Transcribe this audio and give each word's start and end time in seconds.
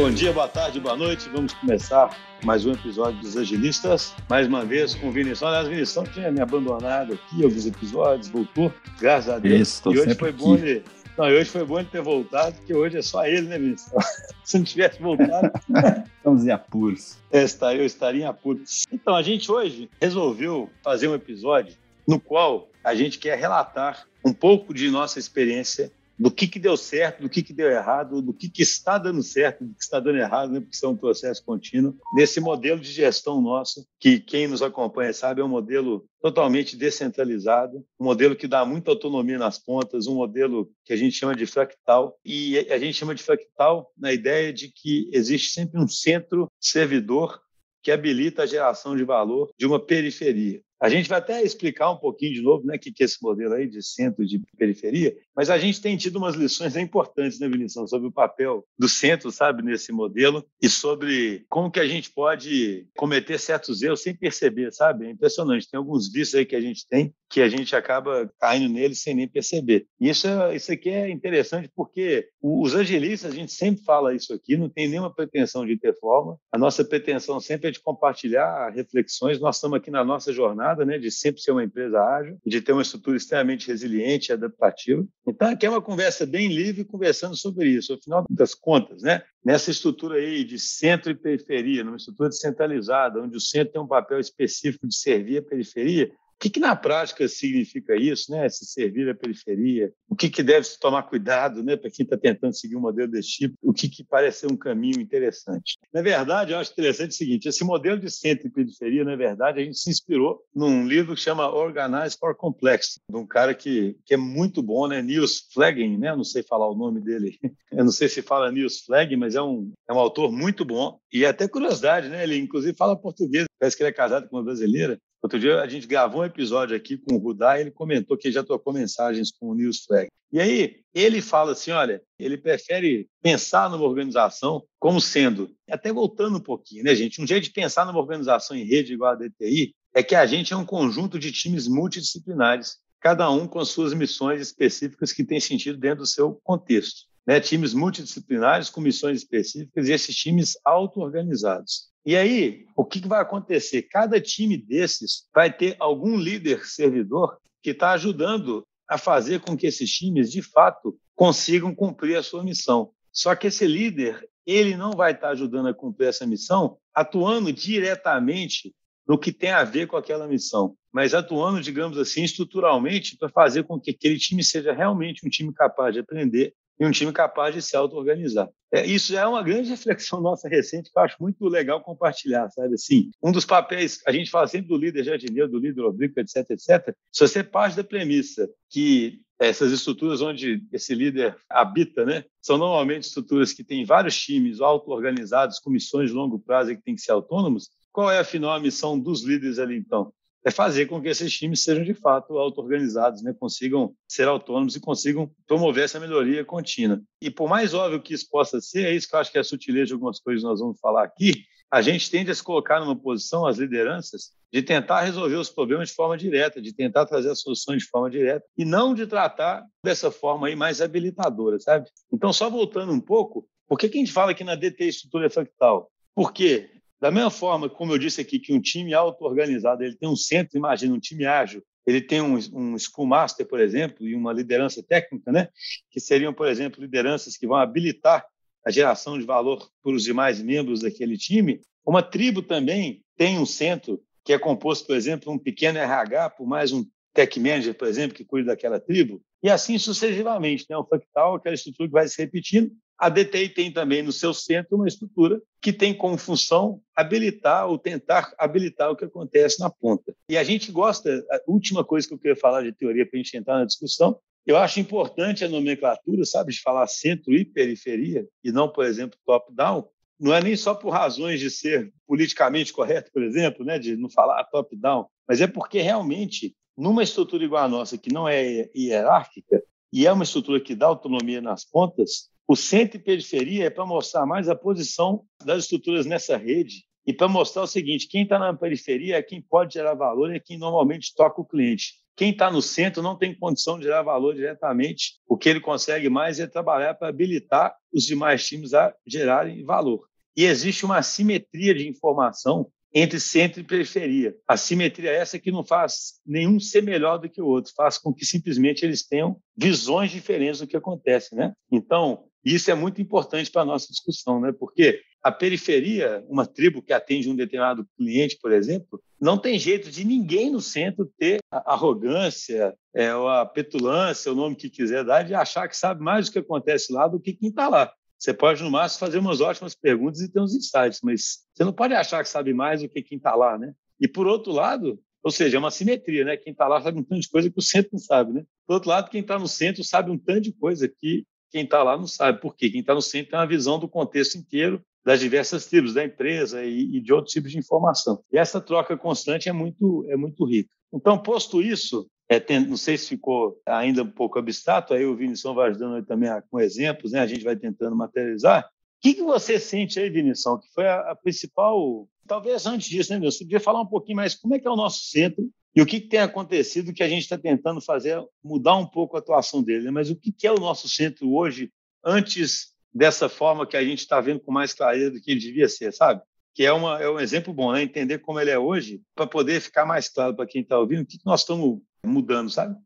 Bom 0.00 0.10
dia, 0.10 0.32
boa 0.32 0.48
tarde, 0.48 0.80
boa 0.80 0.96
noite. 0.96 1.28
Vamos 1.28 1.52
começar 1.52 2.16
mais 2.42 2.64
um 2.64 2.72
episódio 2.72 3.20
dos 3.20 3.36
Agilistas. 3.36 4.14
Mais 4.30 4.48
uma 4.48 4.64
vez 4.64 4.94
com 4.94 5.08
o 5.08 5.12
Vinição. 5.12 5.46
Aliás, 5.46 5.66
o 5.66 5.70
Vinição 5.70 6.04
tinha 6.04 6.32
me 6.32 6.40
abandonado 6.40 7.12
aqui 7.12 7.44
alguns 7.44 7.66
episódios, 7.66 8.28
voltou, 8.28 8.72
graças 8.98 9.28
a 9.28 9.38
Deus. 9.38 9.60
Isso, 9.60 9.92
e 9.92 9.98
hoje 9.98 10.14
foi 10.14 10.30
aqui. 10.30 10.38
bom 10.38 10.54
ele. 10.54 10.82
Não, 11.18 11.26
hoje 11.26 11.44
foi 11.44 11.66
bom 11.66 11.78
ele 11.78 11.88
ter 11.92 12.00
voltado, 12.00 12.56
porque 12.56 12.72
hoje 12.72 12.96
é 12.96 13.02
só 13.02 13.26
ele, 13.26 13.42
né, 13.42 13.58
Vinição? 13.58 13.98
Se 14.42 14.56
não 14.56 14.64
tivesse 14.64 15.02
voltado, 15.02 15.52
Estamos 16.16 16.46
em 16.46 16.50
apuros. 16.50 17.18
estaria, 17.30 17.82
eu 17.82 17.86
estaria 17.86 18.22
em 18.22 18.26
apuros. 18.26 18.84
Então, 18.90 19.14
a 19.14 19.22
gente 19.22 19.52
hoje 19.52 19.90
resolveu 20.00 20.70
fazer 20.82 21.08
um 21.08 21.14
episódio 21.14 21.76
no 22.08 22.18
qual 22.18 22.70
a 22.82 22.94
gente 22.94 23.18
quer 23.18 23.38
relatar 23.38 24.06
um 24.24 24.32
pouco 24.32 24.72
de 24.72 24.90
nossa 24.90 25.18
experiência 25.18 25.92
do 26.20 26.30
que, 26.30 26.46
que 26.46 26.58
deu 26.58 26.76
certo, 26.76 27.22
do 27.22 27.30
que, 27.30 27.42
que 27.42 27.54
deu 27.54 27.70
errado, 27.70 28.20
do 28.20 28.34
que, 28.34 28.50
que 28.50 28.62
está 28.62 28.98
dando 28.98 29.22
certo, 29.22 29.64
do 29.64 29.74
que 29.74 29.82
está 29.82 29.98
dando 29.98 30.18
errado, 30.18 30.52
né? 30.52 30.60
porque 30.60 30.74
isso 30.74 30.84
é 30.84 30.88
um 30.90 30.96
processo 30.96 31.42
contínuo, 31.42 31.96
nesse 32.12 32.40
modelo 32.40 32.78
de 32.78 32.92
gestão 32.92 33.40
nosso, 33.40 33.86
que 33.98 34.20
quem 34.20 34.46
nos 34.46 34.60
acompanha 34.60 35.14
sabe 35.14 35.40
é 35.40 35.44
um 35.44 35.48
modelo 35.48 36.04
totalmente 36.20 36.76
descentralizado, 36.76 37.78
um 37.98 38.04
modelo 38.04 38.36
que 38.36 38.46
dá 38.46 38.66
muita 38.66 38.90
autonomia 38.90 39.38
nas 39.38 39.58
pontas, 39.58 40.06
um 40.06 40.16
modelo 40.16 40.70
que 40.84 40.92
a 40.92 40.96
gente 40.96 41.16
chama 41.16 41.34
de 41.34 41.46
fractal, 41.46 42.14
e 42.22 42.58
a 42.58 42.78
gente 42.78 42.92
chama 42.98 43.14
de 43.14 43.22
fractal 43.22 43.90
na 43.96 44.12
ideia 44.12 44.52
de 44.52 44.68
que 44.68 45.08
existe 45.14 45.52
sempre 45.52 45.80
um 45.80 45.88
centro 45.88 46.48
servidor 46.60 47.40
que 47.82 47.90
habilita 47.90 48.42
a 48.42 48.46
geração 48.46 48.94
de 48.94 49.04
valor 49.04 49.50
de 49.58 49.64
uma 49.64 49.80
periferia. 49.80 50.60
A 50.80 50.88
gente 50.88 51.08
vai 51.08 51.18
até 51.18 51.42
explicar 51.42 51.90
um 51.90 51.96
pouquinho 51.96 52.32
de 52.32 52.42
novo 52.42 52.66
né, 52.66 52.76
o 52.76 52.78
que 52.78 52.90
é 53.00 53.04
esse 53.04 53.22
modelo 53.22 53.54
aí 53.54 53.68
de 53.68 53.82
centro 53.82 54.26
de 54.26 54.40
periferia, 54.56 55.14
mas 55.36 55.50
a 55.50 55.58
gente 55.58 55.80
tem 55.80 55.96
tido 55.96 56.16
umas 56.16 56.34
lições 56.34 56.76
importantes, 56.76 57.38
né, 57.38 57.48
Vinicius, 57.48 57.90
sobre 57.90 58.08
o 58.08 58.12
papel 58.12 58.64
do 58.78 58.88
centro, 58.88 59.30
sabe, 59.30 59.62
nesse 59.62 59.92
modelo 59.92 60.44
e 60.60 60.68
sobre 60.68 61.44
como 61.48 61.70
que 61.70 61.80
a 61.80 61.86
gente 61.86 62.10
pode 62.10 62.86
cometer 62.96 63.38
certos 63.38 63.82
erros 63.82 64.02
sem 64.02 64.14
perceber, 64.14 64.72
sabe? 64.72 65.06
É 65.06 65.10
impressionante. 65.10 65.68
Tem 65.70 65.78
alguns 65.78 66.10
vícios 66.10 66.34
aí 66.34 66.46
que 66.46 66.56
a 66.56 66.60
gente 66.60 66.86
tem 66.88 67.14
que 67.30 67.40
a 67.40 67.48
gente 67.48 67.76
acaba 67.76 68.28
caindo 68.40 68.72
neles 68.72 69.00
sem 69.00 69.14
nem 69.14 69.28
perceber. 69.28 69.86
E 70.00 70.10
isso, 70.10 70.26
é, 70.26 70.56
isso 70.56 70.72
aqui 70.72 70.90
é 70.90 71.08
interessante 71.08 71.70
porque 71.74 72.28
os 72.42 72.74
agilistas, 72.74 73.32
a 73.32 73.34
gente 73.34 73.52
sempre 73.52 73.84
fala 73.84 74.12
isso 74.12 74.34
aqui, 74.34 74.56
não 74.56 74.68
tem 74.68 74.88
nenhuma 74.88 75.14
pretensão 75.14 75.64
de 75.64 75.78
ter 75.78 75.96
forma. 76.00 76.36
A 76.50 76.58
nossa 76.58 76.84
pretensão 76.84 77.38
sempre 77.38 77.68
é 77.68 77.70
de 77.70 77.80
compartilhar 77.80 78.70
reflexões. 78.70 79.38
Nós 79.38 79.56
estamos 79.56 79.78
aqui 79.78 79.92
na 79.92 80.04
nossa 80.04 80.32
jornada, 80.32 80.69
né, 80.84 80.98
de 80.98 81.10
sempre 81.10 81.40
ser 81.40 81.52
uma 81.52 81.64
empresa 81.64 82.00
ágil, 82.00 82.38
de 82.44 82.60
ter 82.60 82.72
uma 82.72 82.82
estrutura 82.82 83.16
extremamente 83.16 83.68
resiliente 83.68 84.30
e 84.30 84.32
adaptativa. 84.32 85.04
Então, 85.26 85.48
aqui 85.48 85.66
é 85.66 85.70
uma 85.70 85.82
conversa 85.82 86.26
bem 86.26 86.48
livre, 86.48 86.84
conversando 86.84 87.36
sobre 87.36 87.68
isso. 87.68 87.94
Afinal 87.94 88.24
das 88.30 88.54
contas, 88.54 89.02
né, 89.02 89.22
nessa 89.44 89.70
estrutura 89.70 90.16
aí 90.16 90.44
de 90.44 90.58
centro 90.58 91.10
e 91.10 91.14
periferia, 91.14 91.84
numa 91.84 91.96
estrutura 91.96 92.28
descentralizada, 92.28 93.20
onde 93.20 93.36
o 93.36 93.40
centro 93.40 93.72
tem 93.72 93.82
um 93.82 93.86
papel 93.86 94.18
específico 94.18 94.86
de 94.86 94.94
servir 94.94 95.38
a 95.38 95.42
periferia, 95.42 96.10
o 96.40 96.42
que, 96.42 96.48
que, 96.48 96.60
na 96.60 96.74
prática 96.74 97.28
significa 97.28 97.94
isso, 97.94 98.32
né? 98.32 98.48
Se 98.48 98.64
servir 98.64 99.06
a 99.10 99.14
periferia? 99.14 99.92
O 100.08 100.16
que, 100.16 100.30
que 100.30 100.42
deve 100.42 100.66
se 100.66 100.80
tomar 100.80 101.02
cuidado, 101.02 101.62
né? 101.62 101.76
Para 101.76 101.90
quem 101.90 102.02
está 102.02 102.16
tentando 102.16 102.56
seguir 102.56 102.76
um 102.76 102.80
modelo 102.80 103.10
desse 103.10 103.28
tipo? 103.28 103.54
O 103.62 103.74
que, 103.74 103.90
que 103.90 104.02
parece 104.02 104.40
ser 104.40 104.46
um 104.50 104.56
caminho 104.56 105.02
interessante? 105.02 105.76
Na 105.92 106.00
verdade, 106.00 106.52
eu 106.52 106.58
acho 106.58 106.72
interessante 106.72 107.10
o 107.10 107.14
seguinte: 107.14 107.46
esse 107.46 107.62
modelo 107.62 108.00
de 108.00 108.10
centro 108.10 108.46
e 108.46 108.50
periferia, 108.50 109.04
na 109.04 109.16
verdade, 109.16 109.60
a 109.60 109.64
gente 109.64 109.76
se 109.76 109.90
inspirou 109.90 110.40
num 110.54 110.86
livro 110.86 111.14
que 111.14 111.20
chama 111.20 111.46
Organize 111.46 112.16
for 112.18 112.34
Complex, 112.34 112.98
de 113.10 113.16
um 113.18 113.26
cara 113.26 113.54
que, 113.54 113.98
que 114.06 114.14
é 114.14 114.16
muito 114.16 114.62
bom, 114.62 114.88
né? 114.88 115.02
Niels 115.02 115.46
Fleggen, 115.52 115.98
né? 115.98 116.16
Não 116.16 116.24
sei 116.24 116.42
falar 116.42 116.70
o 116.70 116.74
nome 116.74 117.02
dele. 117.02 117.38
Eu 117.70 117.84
não 117.84 117.92
sei 117.92 118.08
se 118.08 118.22
fala 118.22 118.50
Niels 118.50 118.80
Fleggen, 118.80 119.18
mas 119.18 119.34
é 119.34 119.42
um, 119.42 119.70
é 119.86 119.92
um 119.92 119.98
autor 119.98 120.32
muito 120.32 120.64
bom. 120.64 120.98
E 121.12 121.26
até 121.26 121.46
curiosidade, 121.46 122.08
né? 122.08 122.22
Ele, 122.22 122.38
inclusive, 122.38 122.74
fala 122.74 122.98
português. 122.98 123.44
Parece 123.58 123.76
que 123.76 123.82
ele 123.82 123.90
é 123.90 123.92
casado 123.92 124.26
com 124.26 124.36
uma 124.38 124.42
brasileira. 124.42 124.98
Outro 125.22 125.38
dia 125.38 125.60
a 125.60 125.68
gente 125.68 125.86
gravou 125.86 126.22
um 126.22 126.24
episódio 126.24 126.74
aqui 126.74 126.96
com 126.96 127.14
o 127.14 127.18
Rudá 127.18 127.58
e 127.58 127.62
ele 127.62 127.70
comentou 127.70 128.16
que 128.16 128.32
já 128.32 128.42
trocou 128.42 128.72
mensagens 128.72 129.30
com 129.30 129.50
o 129.50 129.54
News 129.54 129.84
Flag. 129.84 130.08
E 130.32 130.40
aí 130.40 130.80
ele 130.94 131.20
fala 131.20 131.52
assim, 131.52 131.72
olha, 131.72 132.02
ele 132.18 132.38
prefere 132.38 133.08
pensar 133.22 133.68
numa 133.68 133.84
organização 133.84 134.64
como 134.78 135.00
sendo, 135.00 135.50
até 135.68 135.92
voltando 135.92 136.38
um 136.38 136.42
pouquinho, 136.42 136.84
né, 136.84 136.94
gente? 136.94 137.20
Um 137.20 137.26
jeito 137.26 137.44
de 137.44 137.50
pensar 137.50 137.84
numa 137.84 137.98
organização 137.98 138.56
em 138.56 138.64
rede 138.64 138.94
igual 138.94 139.12
a 139.12 139.16
DTI 139.16 139.74
é 139.92 140.02
que 140.02 140.14
a 140.14 140.24
gente 140.24 140.52
é 140.52 140.56
um 140.56 140.64
conjunto 140.64 141.18
de 141.18 141.32
times 141.32 141.66
multidisciplinares, 141.66 142.76
cada 143.00 143.30
um 143.30 143.46
com 143.46 143.62
suas 143.64 143.92
missões 143.92 144.40
específicas 144.40 145.12
que 145.12 145.24
têm 145.24 145.40
sentido 145.40 145.78
dentro 145.78 145.98
do 145.98 146.06
seu 146.06 146.40
contexto. 146.44 147.09
Né, 147.30 147.38
times 147.38 147.72
multidisciplinares 147.72 148.68
com 148.68 148.80
missões 148.80 149.18
específicas 149.18 149.86
e 149.86 149.92
esses 149.92 150.16
times 150.16 150.58
auto-organizados. 150.64 151.88
E 152.04 152.16
aí, 152.16 152.66
o 152.74 152.84
que 152.84 153.06
vai 153.06 153.20
acontecer? 153.20 153.82
Cada 153.82 154.20
time 154.20 154.56
desses 154.56 155.28
vai 155.32 155.56
ter 155.56 155.76
algum 155.78 156.16
líder 156.16 156.66
servidor 156.66 157.38
que 157.62 157.70
está 157.70 157.92
ajudando 157.92 158.66
a 158.88 158.98
fazer 158.98 159.38
com 159.38 159.56
que 159.56 159.68
esses 159.68 159.88
times, 159.92 160.32
de 160.32 160.42
fato, 160.42 160.98
consigam 161.14 161.72
cumprir 161.72 162.16
a 162.16 162.22
sua 162.24 162.42
missão. 162.42 162.90
Só 163.12 163.32
que 163.36 163.46
esse 163.46 163.64
líder, 163.64 164.28
ele 164.44 164.76
não 164.76 164.90
vai 164.90 165.12
estar 165.12 165.28
tá 165.28 165.32
ajudando 165.32 165.68
a 165.68 165.74
cumprir 165.74 166.08
essa 166.08 166.26
missão 166.26 166.78
atuando 166.92 167.52
diretamente 167.52 168.74
no 169.06 169.16
que 169.16 169.30
tem 169.30 169.52
a 169.52 169.62
ver 169.62 169.86
com 169.86 169.96
aquela 169.96 170.26
missão, 170.26 170.74
mas 170.92 171.14
atuando, 171.14 171.60
digamos 171.60 171.96
assim, 171.96 172.24
estruturalmente 172.24 173.16
para 173.16 173.28
fazer 173.28 173.62
com 173.62 173.78
que 173.78 173.92
aquele 173.92 174.18
time 174.18 174.42
seja 174.42 174.72
realmente 174.72 175.24
um 175.24 175.30
time 175.30 175.54
capaz 175.54 175.94
de 175.94 176.00
aprender 176.00 176.54
e 176.80 176.86
um 176.86 176.90
time 176.90 177.12
capaz 177.12 177.54
de 177.54 177.60
se 177.60 177.76
auto-organizar. 177.76 178.48
É, 178.72 178.86
isso 178.86 179.16
é 179.16 179.26
uma 179.26 179.42
grande 179.42 179.68
reflexão 179.70 180.20
nossa 180.20 180.48
recente 180.48 180.90
que 180.90 180.98
eu 180.98 181.02
acho 181.02 181.16
muito 181.20 181.46
legal 181.46 181.82
compartilhar, 181.82 182.48
sabe? 182.50 182.74
Assim, 182.74 183.10
um 183.22 183.30
dos 183.30 183.44
papéis, 183.44 184.00
a 184.06 184.12
gente 184.12 184.30
fala 184.30 184.46
sempre 184.46 184.68
do 184.68 184.76
líder 184.76 185.04
jardineiro, 185.04 185.50
do 185.50 185.58
líder 185.58 185.82
oblíquo, 185.82 186.18
etc, 186.18 186.48
etc. 186.50 186.94
Se 187.12 187.28
você 187.28 187.44
parte 187.44 187.76
da 187.76 187.84
premissa 187.84 188.48
que 188.70 189.20
essas 189.38 189.72
estruturas 189.72 190.20
onde 190.20 190.62
esse 190.70 190.94
líder 190.94 191.36
habita, 191.48 192.04
né, 192.04 192.24
são 192.42 192.58
normalmente 192.58 193.04
estruturas 193.04 193.52
que 193.54 193.64
têm 193.64 193.86
vários 193.86 194.18
times 194.18 194.60
auto-organizados, 194.60 195.58
com 195.58 195.70
missões 195.70 196.10
de 196.10 196.16
longo 196.16 196.38
prazo 196.38 196.76
que 196.76 196.82
têm 196.82 196.94
que 196.94 197.00
ser 197.00 197.12
autônomos, 197.12 197.70
qual 197.90 198.10
é, 198.10 198.18
afinal, 198.18 198.52
a 198.52 198.60
missão 198.60 198.98
dos 198.98 199.24
líderes 199.24 199.58
ali, 199.58 199.76
então? 199.76 200.12
É 200.44 200.50
fazer 200.50 200.86
com 200.86 201.00
que 201.00 201.08
esses 201.08 201.32
times 201.32 201.62
sejam 201.62 201.84
de 201.84 201.94
fato 201.94 202.38
auto-organizados, 202.38 203.22
né? 203.22 203.34
consigam 203.38 203.94
ser 204.08 204.26
autônomos 204.26 204.74
e 204.74 204.80
consigam 204.80 205.30
promover 205.46 205.84
essa 205.84 206.00
melhoria 206.00 206.44
contínua. 206.44 207.00
E 207.20 207.30
por 207.30 207.48
mais 207.48 207.74
óbvio 207.74 208.00
que 208.00 208.14
isso 208.14 208.28
possa 208.30 208.60
ser, 208.60 208.86
é 208.86 208.94
isso 208.94 209.08
que 209.08 209.14
eu 209.14 209.20
acho 209.20 209.30
que 209.30 209.38
é 209.38 209.40
a 209.40 209.44
sutileza 209.44 209.86
de 209.86 209.92
algumas 209.92 210.18
coisas 210.18 210.42
que 210.42 210.48
nós 210.48 210.60
vamos 210.60 210.78
falar 210.80 211.04
aqui, 211.04 211.44
a 211.70 211.82
gente 211.82 212.10
tende 212.10 212.30
a 212.30 212.34
se 212.34 212.42
colocar 212.42 212.80
numa 212.80 212.96
posição, 212.96 213.46
as 213.46 213.58
lideranças, 213.58 214.32
de 214.52 214.60
tentar 214.60 215.02
resolver 215.02 215.36
os 215.36 215.48
problemas 215.48 215.90
de 215.90 215.94
forma 215.94 216.16
direta, 216.18 216.60
de 216.60 216.74
tentar 216.74 217.06
trazer 217.06 217.30
as 217.30 217.40
soluções 217.40 217.82
de 217.84 217.88
forma 217.88 218.10
direta 218.10 218.44
e 218.58 218.64
não 218.64 218.92
de 218.92 219.06
tratar 219.06 219.64
dessa 219.84 220.10
forma 220.10 220.48
aí 220.48 220.56
mais 220.56 220.80
habilitadora, 220.80 221.60
sabe? 221.60 221.88
Então, 222.12 222.32
só 222.32 222.50
voltando 222.50 222.92
um 222.92 223.00
pouco, 223.00 223.46
por 223.68 223.78
que, 223.78 223.88
que 223.88 223.98
a 223.98 224.00
gente 224.00 224.12
fala 224.12 224.34
que 224.34 224.42
na 224.42 224.56
DT 224.56 224.84
estrutura 224.84 225.30
fractal? 225.30 225.88
Porque 226.12 226.68
da 227.00 227.10
mesma 227.10 227.30
forma, 227.30 227.68
como 227.68 227.92
eu 227.92 227.98
disse 227.98 228.20
aqui, 228.20 228.38
que 228.38 228.52
um 228.52 228.60
time 228.60 228.92
auto-organizado 228.92 229.82
ele 229.82 229.96
tem 229.96 230.08
um 230.08 230.16
centro, 230.16 230.58
imagina, 230.58 230.94
um 230.94 231.00
time 231.00 231.24
ágil, 231.24 231.62
ele 231.86 232.00
tem 232.00 232.20
um, 232.20 232.34
um 232.52 232.78
School 232.78 233.06
Master, 233.06 233.46
por 233.46 233.58
exemplo, 233.58 234.06
e 234.06 234.14
uma 234.14 234.32
liderança 234.32 234.82
técnica, 234.82 235.32
né? 235.32 235.48
que 235.90 235.98
seriam, 235.98 236.32
por 236.32 236.46
exemplo, 236.46 236.80
lideranças 236.82 237.36
que 237.36 237.46
vão 237.46 237.56
habilitar 237.56 238.24
a 238.64 238.70
geração 238.70 239.18
de 239.18 239.24
valor 239.24 239.68
para 239.82 239.92
os 239.92 240.04
demais 240.04 240.42
membros 240.42 240.80
daquele 240.80 241.16
time. 241.16 241.60
Uma 241.84 242.02
tribo 242.02 242.42
também 242.42 243.02
tem 243.16 243.38
um 243.38 243.46
centro 243.46 244.02
que 244.22 244.34
é 244.34 244.38
composto, 244.38 244.86
por 244.86 244.94
exemplo, 244.94 245.32
um 245.32 245.38
pequeno 245.38 245.78
RH, 245.78 246.30
por 246.30 246.46
mais 246.46 246.70
um 246.72 246.84
tech 247.14 247.40
manager, 247.40 247.74
por 247.74 247.88
exemplo, 247.88 248.14
que 248.14 248.24
cuida 248.24 248.48
daquela 248.48 248.78
tribo, 248.78 249.20
e 249.42 249.48
assim 249.48 249.78
sucessivamente. 249.78 250.66
Né? 250.68 250.76
O 250.76 250.84
fractal, 250.84 251.34
aquela 251.34 251.54
estrutura 251.54 251.88
que 251.88 251.92
vai 251.92 252.06
se 252.06 252.20
repetindo, 252.20 252.70
a 253.00 253.08
DTI 253.08 253.48
tem 253.48 253.72
também 253.72 254.02
no 254.02 254.12
seu 254.12 254.34
centro 254.34 254.76
uma 254.76 254.86
estrutura 254.86 255.40
que 255.62 255.72
tem 255.72 255.94
como 255.94 256.18
função 256.18 256.82
habilitar 256.94 257.66
ou 257.66 257.78
tentar 257.78 258.34
habilitar 258.38 258.90
o 258.90 258.96
que 258.96 259.06
acontece 259.06 259.58
na 259.58 259.70
ponta. 259.70 260.14
E 260.28 260.36
a 260.36 260.44
gente 260.44 260.70
gosta, 260.70 261.24
a 261.30 261.40
última 261.46 261.82
coisa 261.82 262.06
que 262.06 262.12
eu 262.12 262.18
queria 262.18 262.36
falar 262.36 262.62
de 262.62 262.72
teoria 262.72 263.06
para 263.06 263.18
a 263.18 263.22
gente 263.22 263.34
entrar 263.34 263.58
na 263.58 263.64
discussão, 263.64 264.20
eu 264.46 264.58
acho 264.58 264.80
importante 264.80 265.42
a 265.42 265.48
nomenclatura, 265.48 266.26
sabe, 266.26 266.52
de 266.52 266.60
falar 266.60 266.86
centro 266.88 267.32
e 267.32 267.42
periferia, 267.42 268.28
e 268.44 268.52
não, 268.52 268.68
por 268.68 268.84
exemplo, 268.84 269.18
top-down. 269.24 269.88
Não 270.18 270.34
é 270.34 270.42
nem 270.42 270.54
só 270.54 270.74
por 270.74 270.90
razões 270.90 271.40
de 271.40 271.50
ser 271.50 271.90
politicamente 272.06 272.70
correto, 272.70 273.10
por 273.12 273.22
exemplo, 273.22 273.64
né, 273.64 273.78
de 273.78 273.96
não 273.96 274.10
falar 274.10 274.44
top-down, 274.44 275.06
mas 275.26 275.40
é 275.40 275.46
porque 275.46 275.80
realmente, 275.80 276.54
numa 276.76 277.02
estrutura 277.02 277.44
igual 277.44 277.64
a 277.64 277.68
nossa, 277.68 277.96
que 277.96 278.12
não 278.12 278.28
é 278.28 278.68
hierárquica, 278.76 279.62
e 279.90 280.06
é 280.06 280.12
uma 280.12 280.24
estrutura 280.24 280.60
que 280.60 280.74
dá 280.74 280.86
autonomia 280.86 281.40
nas 281.40 281.64
pontas, 281.64 282.28
o 282.50 282.56
centro 282.56 282.96
e 282.96 283.00
periferia 283.00 283.66
é 283.66 283.70
para 283.70 283.86
mostrar 283.86 284.26
mais 284.26 284.48
a 284.48 284.56
posição 284.56 285.22
das 285.44 285.62
estruturas 285.62 286.04
nessa 286.04 286.36
rede 286.36 286.84
e 287.06 287.12
para 287.12 287.28
mostrar 287.28 287.62
o 287.62 287.66
seguinte: 287.68 288.08
quem 288.08 288.24
está 288.24 288.40
na 288.40 288.52
periferia 288.52 289.18
é 289.18 289.22
quem 289.22 289.40
pode 289.40 289.74
gerar 289.74 289.94
valor 289.94 290.32
e 290.32 290.36
é 290.36 290.40
quem 290.40 290.58
normalmente 290.58 291.14
toca 291.14 291.40
o 291.40 291.44
cliente. 291.44 291.94
quem 292.16 292.32
está 292.32 292.50
no 292.50 292.60
centro 292.60 293.04
não 293.04 293.16
tem 293.16 293.38
condição 293.38 293.78
de 293.78 293.84
gerar 293.84 294.02
valor 294.02 294.34
diretamente. 294.34 295.20
O 295.28 295.36
que 295.36 295.48
ele 295.48 295.60
consegue 295.60 296.08
mais 296.08 296.40
é 296.40 296.46
trabalhar 296.48 296.94
para 296.94 297.06
habilitar 297.06 297.72
os 297.94 298.04
demais 298.04 298.44
times 298.44 298.74
a 298.74 298.92
gerarem 299.06 299.64
valor. 299.64 300.00
E 300.36 300.44
existe 300.44 300.84
uma 300.84 300.98
assimetria 300.98 301.72
de 301.72 301.88
informação 301.88 302.68
entre 302.92 303.20
centro 303.20 303.60
e 303.60 303.64
periferia. 303.64 304.34
A 304.48 304.56
simetria 304.56 305.10
é 305.10 305.18
essa 305.18 305.38
que 305.38 305.52
não 305.52 305.64
faz 305.64 306.14
nenhum 306.26 306.58
ser 306.58 306.82
melhor 306.82 307.18
do 307.18 307.28
que 307.28 307.40
o 307.40 307.46
outro, 307.46 307.72
faz 307.76 307.96
com 307.96 308.12
que 308.12 308.26
simplesmente 308.26 308.84
eles 308.84 309.06
tenham 309.06 309.40
visões 309.56 310.10
diferentes 310.10 310.58
do 310.58 310.66
que 310.66 310.76
acontece, 310.76 311.36
né? 311.36 311.52
Então, 311.70 312.24
isso 312.44 312.70
é 312.70 312.74
muito 312.74 313.00
importante 313.00 313.50
para 313.50 313.62
a 313.62 313.64
nossa 313.64 313.88
discussão, 313.88 314.40
né? 314.40 314.52
Porque 314.52 315.00
a 315.22 315.30
periferia, 315.30 316.24
uma 316.28 316.46
tribo 316.46 316.82
que 316.82 316.92
atende 316.92 317.28
um 317.28 317.36
determinado 317.36 317.86
cliente, 317.96 318.38
por 318.40 318.52
exemplo, 318.52 319.02
não 319.20 319.36
tem 319.36 319.58
jeito 319.58 319.90
de 319.90 320.04
ninguém 320.04 320.50
no 320.50 320.60
centro 320.60 321.10
ter 321.18 321.40
a 321.50 321.74
arrogância, 321.74 322.74
é, 322.94 323.14
ou 323.14 323.28
a 323.28 323.44
petulância, 323.44 324.32
o 324.32 324.34
nome 324.34 324.56
que 324.56 324.70
quiser 324.70 325.04
dar, 325.04 325.22
de 325.22 325.34
achar 325.34 325.68
que 325.68 325.76
sabe 325.76 326.02
mais 326.02 326.26
do 326.26 326.32
que 326.32 326.38
acontece 326.38 326.92
lá 326.92 327.06
do 327.06 327.20
que 327.20 327.34
quem 327.34 327.50
está 327.50 327.68
lá. 327.68 327.92
Você 328.18 328.34
pode, 328.34 328.62
no 328.62 328.70
máximo, 328.70 329.00
fazer 329.00 329.18
umas 329.18 329.40
ótimas 329.40 329.74
perguntas 329.74 330.20
e 330.20 330.30
ter 330.30 330.40
uns 330.40 330.54
insights, 330.54 331.00
mas 331.02 331.40
você 331.54 331.64
não 331.64 331.72
pode 331.72 331.94
achar 331.94 332.22
que 332.22 332.28
sabe 332.28 332.52
mais 332.52 332.82
do 332.82 332.88
que 332.88 333.02
quem 333.02 333.18
está 333.18 333.34
lá, 333.34 333.58
né? 333.58 333.72
E, 334.00 334.08
por 334.08 334.26
outro 334.26 334.52
lado, 334.52 334.98
ou 335.22 335.30
seja, 335.30 335.56
é 335.56 335.58
uma 335.58 335.70
simetria, 335.70 336.24
né? 336.24 336.36
Quem 336.36 336.52
está 336.52 336.66
lá 336.66 336.80
sabe 336.80 336.98
um 336.98 337.02
tanto 337.02 337.20
de 337.20 337.28
coisa 337.28 337.50
que 337.50 337.58
o 337.58 337.62
centro 337.62 337.90
não 337.92 337.98
sabe, 337.98 338.32
né? 338.32 338.44
Por 338.66 338.74
outro 338.74 338.88
lado, 338.88 339.10
quem 339.10 339.20
está 339.20 339.38
no 339.38 339.48
centro 339.48 339.84
sabe 339.84 340.10
um 340.10 340.18
tanto 340.18 340.42
de 340.42 340.52
coisa 340.52 340.88
que 340.88 341.24
quem 341.50 341.64
está 341.64 341.82
lá 341.82 341.96
não 341.96 342.06
sabe. 342.06 342.40
Por 342.40 342.54
quê? 342.54 342.70
Quem 342.70 342.80
está 342.80 342.94
no 342.94 343.02
centro 343.02 343.30
tem 343.30 343.38
uma 343.38 343.46
visão 343.46 343.78
do 343.78 343.88
contexto 343.88 344.36
inteiro 344.36 344.82
das 345.04 345.20
diversas 345.20 345.66
tribos 345.66 345.94
da 345.94 346.04
empresa 346.04 346.62
e, 346.64 346.96
e, 346.96 347.00
de 347.00 347.12
outros 347.12 347.32
tipos 347.32 347.50
de 347.50 347.58
informação. 347.58 348.22
E 348.32 348.38
essa 348.38 348.60
troca 348.60 348.96
constante 348.96 349.48
é 349.48 349.52
muito, 349.52 350.06
é 350.08 350.16
muito 350.16 350.44
rica. 350.44 350.70
Então, 350.92 351.18
posto 351.18 351.62
isso, 351.62 352.08
é, 352.28 352.38
tem, 352.38 352.60
não 352.66 352.76
sei 352.76 352.98
se 352.98 353.08
ficou 353.08 353.60
ainda 353.66 354.02
um 354.02 354.10
pouco 354.10 354.38
abstrato, 354.38 354.92
aí 354.92 355.04
o 355.04 355.16
Vinição 355.16 355.54
vai 355.54 355.70
ajudando 355.70 356.04
também 356.04 356.28
com 356.50 356.60
exemplos, 356.60 357.12
né? 357.12 357.20
a 357.20 357.26
gente 357.26 357.44
vai 357.44 357.56
tentando 357.56 357.96
materializar. 357.96 358.64
O 358.64 359.02
que, 359.02 359.14
que 359.14 359.22
você 359.22 359.58
sente 359.58 359.98
aí, 359.98 360.10
Vinição, 360.10 360.58
que 360.58 360.68
foi 360.74 360.86
a, 360.86 361.12
a 361.12 361.16
principal... 361.16 362.06
Talvez 362.26 362.66
antes 362.66 362.88
disso, 362.88 363.12
né, 363.12 363.18
meu? 363.18 363.30
Você 363.30 363.44
podia 363.44 363.58
falar 363.58 363.80
um 363.80 363.86
pouquinho 363.86 364.16
mais 364.16 364.34
como 364.34 364.54
é 364.54 364.58
que 364.58 364.68
é 364.68 364.70
o 364.70 364.76
nosso 364.76 365.04
centro 365.04 365.50
e 365.74 365.80
o 365.80 365.86
que, 365.86 366.00
que 366.00 366.08
tem 366.08 366.20
acontecido 366.20 366.92
que 366.92 367.02
a 367.02 367.08
gente 367.08 367.22
está 367.22 367.38
tentando 367.38 367.80
fazer, 367.80 368.20
mudar 368.42 368.76
um 368.76 368.86
pouco 368.86 369.16
a 369.16 369.20
atuação 369.20 369.62
dele. 369.62 369.84
Né? 369.84 369.90
Mas 369.90 370.10
o 370.10 370.16
que, 370.16 370.32
que 370.32 370.46
é 370.46 370.52
o 370.52 370.58
nosso 370.58 370.88
centro 370.88 371.32
hoje, 371.32 371.70
antes 372.04 372.74
dessa 372.92 373.28
forma 373.28 373.66
que 373.66 373.76
a 373.76 373.84
gente 373.84 374.00
está 374.00 374.20
vendo 374.20 374.40
com 374.40 374.50
mais 374.50 374.74
clareza 374.74 375.12
do 375.12 375.20
que 375.20 375.30
ele 375.30 375.40
devia 375.40 375.68
ser, 375.68 375.92
sabe? 375.92 376.20
que 376.54 376.64
é, 376.64 376.72
uma, 376.72 377.00
é 377.00 377.08
um 377.08 377.18
exemplo 377.18 377.54
bom, 377.54 377.72
né? 377.72 377.82
Entender 377.82 378.18
como 378.18 378.40
ele 378.40 378.50
é 378.50 378.58
hoje, 378.58 379.02
para 379.14 379.26
poder 379.26 379.60
ficar 379.60 379.86
mais 379.86 380.08
claro 380.08 380.34
para 380.34 380.46
quem 380.46 380.62
está 380.62 380.78
ouvindo 380.78 381.02
o 381.02 381.06
que 381.06 381.18
nós 381.24 381.40
estamos 381.40 381.80
mudando, 382.04 382.50
sabe? 382.50 382.76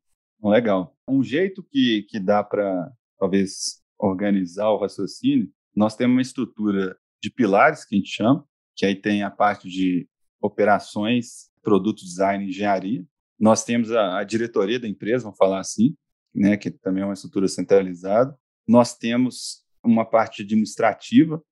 Legal. 0.42 0.94
Um 1.08 1.22
jeito 1.22 1.62
que, 1.62 2.02
que 2.08 2.20
dá 2.20 2.42
para, 2.44 2.92
talvez, 3.19 3.82
organizar 3.98 4.69
o 4.70 4.78
raciocínio, 4.78 5.50
nós 5.75 5.96
temos 5.96 6.14
uma 6.14 6.22
estrutura 6.22 6.96
de 7.22 7.30
pilares, 7.30 7.84
que 7.84 7.94
a 7.94 7.98
gente 7.98 8.10
chama, 8.10 8.46
que 8.76 8.84
aí 8.84 8.94
tem 8.94 9.22
a 9.22 9.30
parte 9.30 9.69
de 9.69 10.06
operações, 10.40 11.50
produto 11.64 12.05
design 12.05 12.44
e 12.44 12.49
engenharia. 12.50 13.05
Nós 13.38 13.64
temos 13.64 13.90
a, 13.90 14.19
a 14.19 14.25
diretoria 14.25 14.78
da 14.78 14.87
empresa, 14.87 15.25
vamos 15.25 15.38
falar 15.38 15.58
assim, 15.58 15.96
né, 16.32 16.56
que 16.56 16.70
também 16.70 17.02
é 17.02 17.06
uma 17.06 17.14
estrutura 17.14 17.49
centralizada. 17.49 18.37
Nós 18.69 18.96
temos 18.96 19.64
uma 19.82 20.05
parte 20.05 20.43
administrativa, 20.43 21.43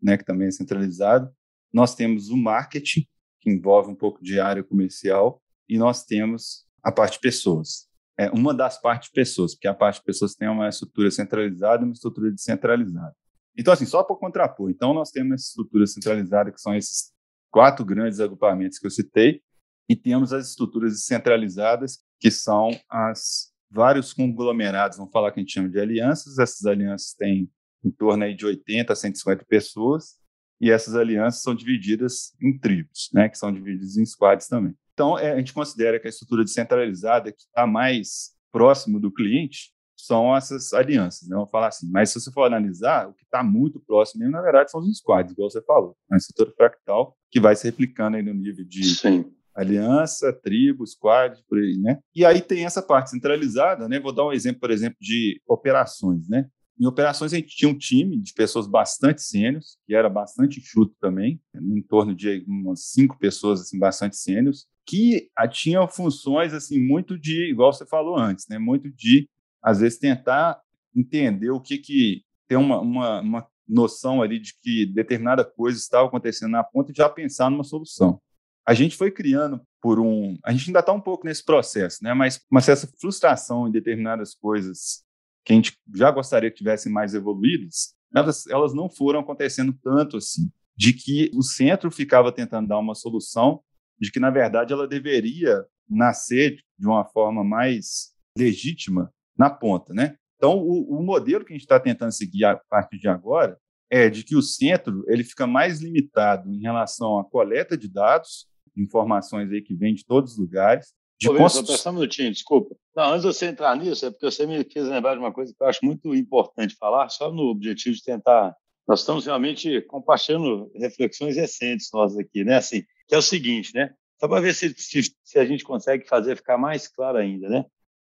né, 0.00 0.16
que 0.16 0.24
também 0.24 0.48
é 0.48 0.50
centralizada. 0.50 1.32
Nós 1.72 1.94
temos 1.94 2.28
o 2.28 2.36
marketing, 2.36 3.06
que 3.40 3.50
envolve 3.50 3.90
um 3.90 3.94
pouco 3.94 4.22
de 4.22 4.38
área 4.38 4.62
comercial, 4.62 5.42
e 5.68 5.78
nós 5.78 6.04
temos 6.04 6.66
a 6.82 6.92
parte 6.92 7.18
pessoas. 7.18 7.88
É 8.16 8.30
uma 8.30 8.52
das 8.52 8.80
partes 8.80 9.10
pessoas, 9.10 9.54
porque 9.54 9.68
a 9.68 9.74
parte 9.74 10.02
pessoas 10.02 10.34
tem 10.34 10.48
uma 10.48 10.68
estrutura 10.68 11.10
centralizada 11.10 11.82
e 11.82 11.86
uma 11.86 11.94
estrutura 11.94 12.30
descentralizada. 12.30 13.14
Então, 13.56 13.72
assim, 13.72 13.86
só 13.86 14.02
para 14.02 14.16
contrapor, 14.16 14.70
então 14.70 14.94
nós 14.94 15.10
temos 15.10 15.34
essa 15.34 15.48
estrutura 15.48 15.86
centralizada, 15.86 16.50
que 16.50 16.60
são 16.60 16.74
esses 16.74 17.12
quatro 17.50 17.84
grandes 17.84 18.20
agrupamentos 18.20 18.78
que 18.78 18.86
eu 18.86 18.90
citei, 18.90 19.42
e 19.88 19.96
temos 19.96 20.32
as 20.32 20.48
estruturas 20.48 20.92
descentralizadas, 20.92 21.98
que 22.18 22.30
são 22.30 22.70
as 22.88 23.52
vários 23.70 24.12
conglomerados, 24.12 24.98
vamos 24.98 25.12
falar 25.12 25.32
que 25.32 25.40
a 25.40 25.42
gente 25.42 25.52
chama 25.52 25.68
de 25.68 25.80
alianças. 25.80 26.38
Essas 26.38 26.66
alianças 26.66 27.14
têm 27.14 27.50
em 27.84 27.90
torno 27.90 28.24
aí 28.24 28.34
de 28.34 28.46
80 28.46 28.92
a 28.92 28.96
150 28.96 29.44
pessoas, 29.46 30.16
e 30.60 30.70
essas 30.70 30.94
alianças 30.94 31.42
são 31.42 31.54
divididas 31.54 32.32
em 32.40 32.56
tribos, 32.56 33.10
né, 33.12 33.28
que 33.28 33.36
são 33.36 33.52
divididas 33.52 33.96
em 33.96 34.06
squads 34.06 34.46
também. 34.46 34.74
Então, 34.92 35.18
é, 35.18 35.32
a 35.32 35.38
gente 35.38 35.52
considera 35.52 35.98
que 35.98 36.06
a 36.06 36.10
estrutura 36.10 36.44
descentralizada 36.44 37.32
que 37.32 37.42
está 37.42 37.66
mais 37.66 38.32
próximo 38.52 39.00
do 39.00 39.10
cliente 39.10 39.72
são 39.96 40.36
essas 40.36 40.72
alianças, 40.72 41.28
né? 41.28 41.34
Vamos 41.34 41.50
falar 41.50 41.68
assim. 41.68 41.88
Mas 41.90 42.10
se 42.10 42.20
você 42.20 42.30
for 42.30 42.44
analisar, 42.44 43.08
o 43.08 43.14
que 43.14 43.24
está 43.24 43.42
muito 43.42 43.80
próximo 43.80 44.20
mesmo, 44.20 44.32
na 44.32 44.42
verdade, 44.42 44.70
são 44.70 44.80
os 44.80 44.98
squads, 44.98 45.32
igual 45.32 45.50
você 45.50 45.62
falou. 45.62 45.96
A 46.10 46.16
estrutura 46.16 46.52
fractal 46.56 47.16
que 47.30 47.40
vai 47.40 47.56
se 47.56 47.64
replicando 47.64 48.16
aí 48.16 48.22
no 48.22 48.34
nível 48.34 48.64
de 48.64 48.84
Sim. 48.84 49.32
Aliança, 49.54 50.32
tribo, 50.32 50.86
squad, 50.86 51.42
por 51.48 51.58
aí, 51.58 51.76
né? 51.78 51.98
E 52.14 52.24
aí 52.24 52.40
tem 52.40 52.64
essa 52.64 52.82
parte 52.82 53.10
centralizada, 53.10 53.88
né? 53.88 54.00
Vou 54.00 54.12
dar 54.12 54.26
um 54.26 54.32
exemplo, 54.32 54.60
por 54.60 54.70
exemplo, 54.70 54.96
de 55.00 55.40
operações, 55.46 56.28
né? 56.28 56.46
Em 56.80 56.86
operações, 56.86 57.32
a 57.32 57.36
gente 57.36 57.54
tinha 57.54 57.70
um 57.70 57.76
time 57.76 58.18
de 58.20 58.32
pessoas 58.32 58.66
bastante 58.66 59.22
sênios, 59.22 59.78
que 59.86 59.94
era 59.94 60.08
bastante 60.08 60.60
chuto 60.60 60.94
também, 61.00 61.40
em 61.54 61.82
torno 61.82 62.14
de 62.14 62.44
umas 62.48 62.86
cinco 62.86 63.18
pessoas 63.18 63.60
assim, 63.60 63.78
bastante 63.78 64.16
sênios, 64.16 64.66
que 64.86 65.28
tinham 65.52 65.86
funções 65.86 66.52
assim 66.52 66.80
muito 66.80 67.18
de, 67.18 67.50
igual 67.50 67.72
você 67.72 67.86
falou 67.86 68.18
antes, 68.18 68.46
né, 68.48 68.58
muito 68.58 68.90
de, 68.90 69.28
às 69.62 69.80
vezes, 69.80 69.98
tentar 69.98 70.60
entender 70.96 71.50
o 71.50 71.60
que 71.60 71.78
que 71.78 72.22
tem 72.48 72.58
uma, 72.58 72.80
uma, 72.80 73.20
uma 73.20 73.46
noção 73.68 74.20
ali 74.20 74.38
de 74.40 74.54
que 74.60 74.86
determinada 74.86 75.44
coisa 75.44 75.78
estava 75.78 76.08
acontecendo 76.08 76.50
na 76.50 76.64
ponta 76.64 76.90
e 76.90 76.94
já 76.94 77.08
pensar 77.08 77.50
numa 77.50 77.64
solução. 77.64 78.20
A 78.66 78.74
gente 78.74 78.96
foi 78.96 79.10
criando 79.10 79.60
por 79.80 79.98
um, 79.98 80.38
a 80.44 80.52
gente 80.52 80.68
ainda 80.68 80.80
está 80.80 80.92
um 80.92 81.00
pouco 81.00 81.26
nesse 81.26 81.44
processo, 81.44 81.98
né? 82.02 82.14
Mas 82.14 82.40
uma 82.50 82.60
certa 82.60 82.88
frustração 83.00 83.66
em 83.66 83.72
determinadas 83.72 84.34
coisas 84.34 85.04
que 85.44 85.52
a 85.52 85.56
gente 85.56 85.76
já 85.94 86.10
gostaria 86.10 86.50
que 86.50 86.58
tivessem 86.58 86.92
mais 86.92 87.14
evoluídas, 87.14 87.94
elas, 88.14 88.46
elas 88.46 88.72
não 88.72 88.88
foram 88.88 89.20
acontecendo 89.20 89.76
tanto 89.82 90.18
assim, 90.18 90.50
de 90.76 90.92
que 90.92 91.30
o 91.34 91.42
centro 91.42 91.90
ficava 91.90 92.30
tentando 92.30 92.68
dar 92.68 92.78
uma 92.78 92.94
solução, 92.94 93.60
de 93.98 94.10
que, 94.10 94.20
na 94.20 94.30
verdade, 94.30 94.72
ela 94.72 94.86
deveria 94.86 95.64
nascer 95.88 96.58
de 96.78 96.86
uma 96.86 97.04
forma 97.04 97.42
mais 97.42 98.12
legítima 98.36 99.12
na 99.36 99.50
ponta, 99.50 99.92
né? 99.92 100.16
Então, 100.36 100.58
o, 100.58 100.98
o 100.98 101.02
modelo 101.02 101.44
que 101.44 101.52
a 101.52 101.56
gente 101.56 101.62
está 101.62 101.78
tentando 101.78 102.12
seguir 102.12 102.44
a 102.44 102.56
partir 102.68 102.98
de 102.98 103.08
agora 103.08 103.58
é 103.90 104.08
de 104.08 104.24
que 104.24 104.34
o 104.34 104.42
centro 104.42 105.04
ele 105.06 105.22
fica 105.22 105.46
mais 105.46 105.80
limitado 105.80 106.50
em 106.50 106.60
relação 106.60 107.18
à 107.18 107.24
coleta 107.24 107.76
de 107.76 107.88
dados, 107.88 108.48
informações 108.76 109.50
aí 109.50 109.62
que 109.62 109.74
vêm 109.74 109.94
de 109.94 110.04
todos 110.04 110.32
os 110.32 110.38
lugares, 110.38 110.94
de 111.22 111.30
Ô, 111.30 111.36
constru... 111.36 111.64
Só 111.76 111.90
um 111.90 111.94
minutinho, 111.94 112.32
desculpa. 112.32 112.74
Não, 112.96 113.10
antes 113.10 113.22
de 113.22 113.28
você 113.28 113.46
entrar 113.46 113.76
nisso, 113.76 114.04
é 114.04 114.10
porque 114.10 114.26
você 114.26 114.44
me 114.44 114.64
fez 114.64 114.86
lembrar 114.86 115.14
de 115.14 115.20
uma 115.20 115.32
coisa 115.32 115.54
que 115.54 115.62
eu 115.62 115.68
acho 115.68 115.78
muito 115.84 116.12
importante 116.14 116.74
falar, 116.74 117.08
só 117.10 117.30
no 117.32 117.44
objetivo 117.44 117.94
de 117.94 118.02
tentar. 118.02 118.54
Nós 118.88 119.00
estamos 119.00 119.24
realmente 119.24 119.80
compartilhando 119.82 120.70
reflexões 120.74 121.36
recentes 121.36 121.88
nós 121.92 122.18
aqui, 122.18 122.42
né? 122.42 122.56
Assim, 122.56 122.82
que 123.06 123.14
é 123.14 123.18
o 123.18 123.22
seguinte, 123.22 123.70
né? 123.72 123.94
Só 124.18 124.26
para 124.26 124.40
ver 124.40 124.54
se, 124.54 124.74
se, 124.76 125.14
se, 125.22 125.38
a 125.38 125.44
gente 125.44 125.62
consegue 125.62 126.06
fazer 126.08 126.36
ficar 126.36 126.58
mais 126.58 126.88
claro 126.88 127.18
ainda, 127.18 127.48
né? 127.48 127.64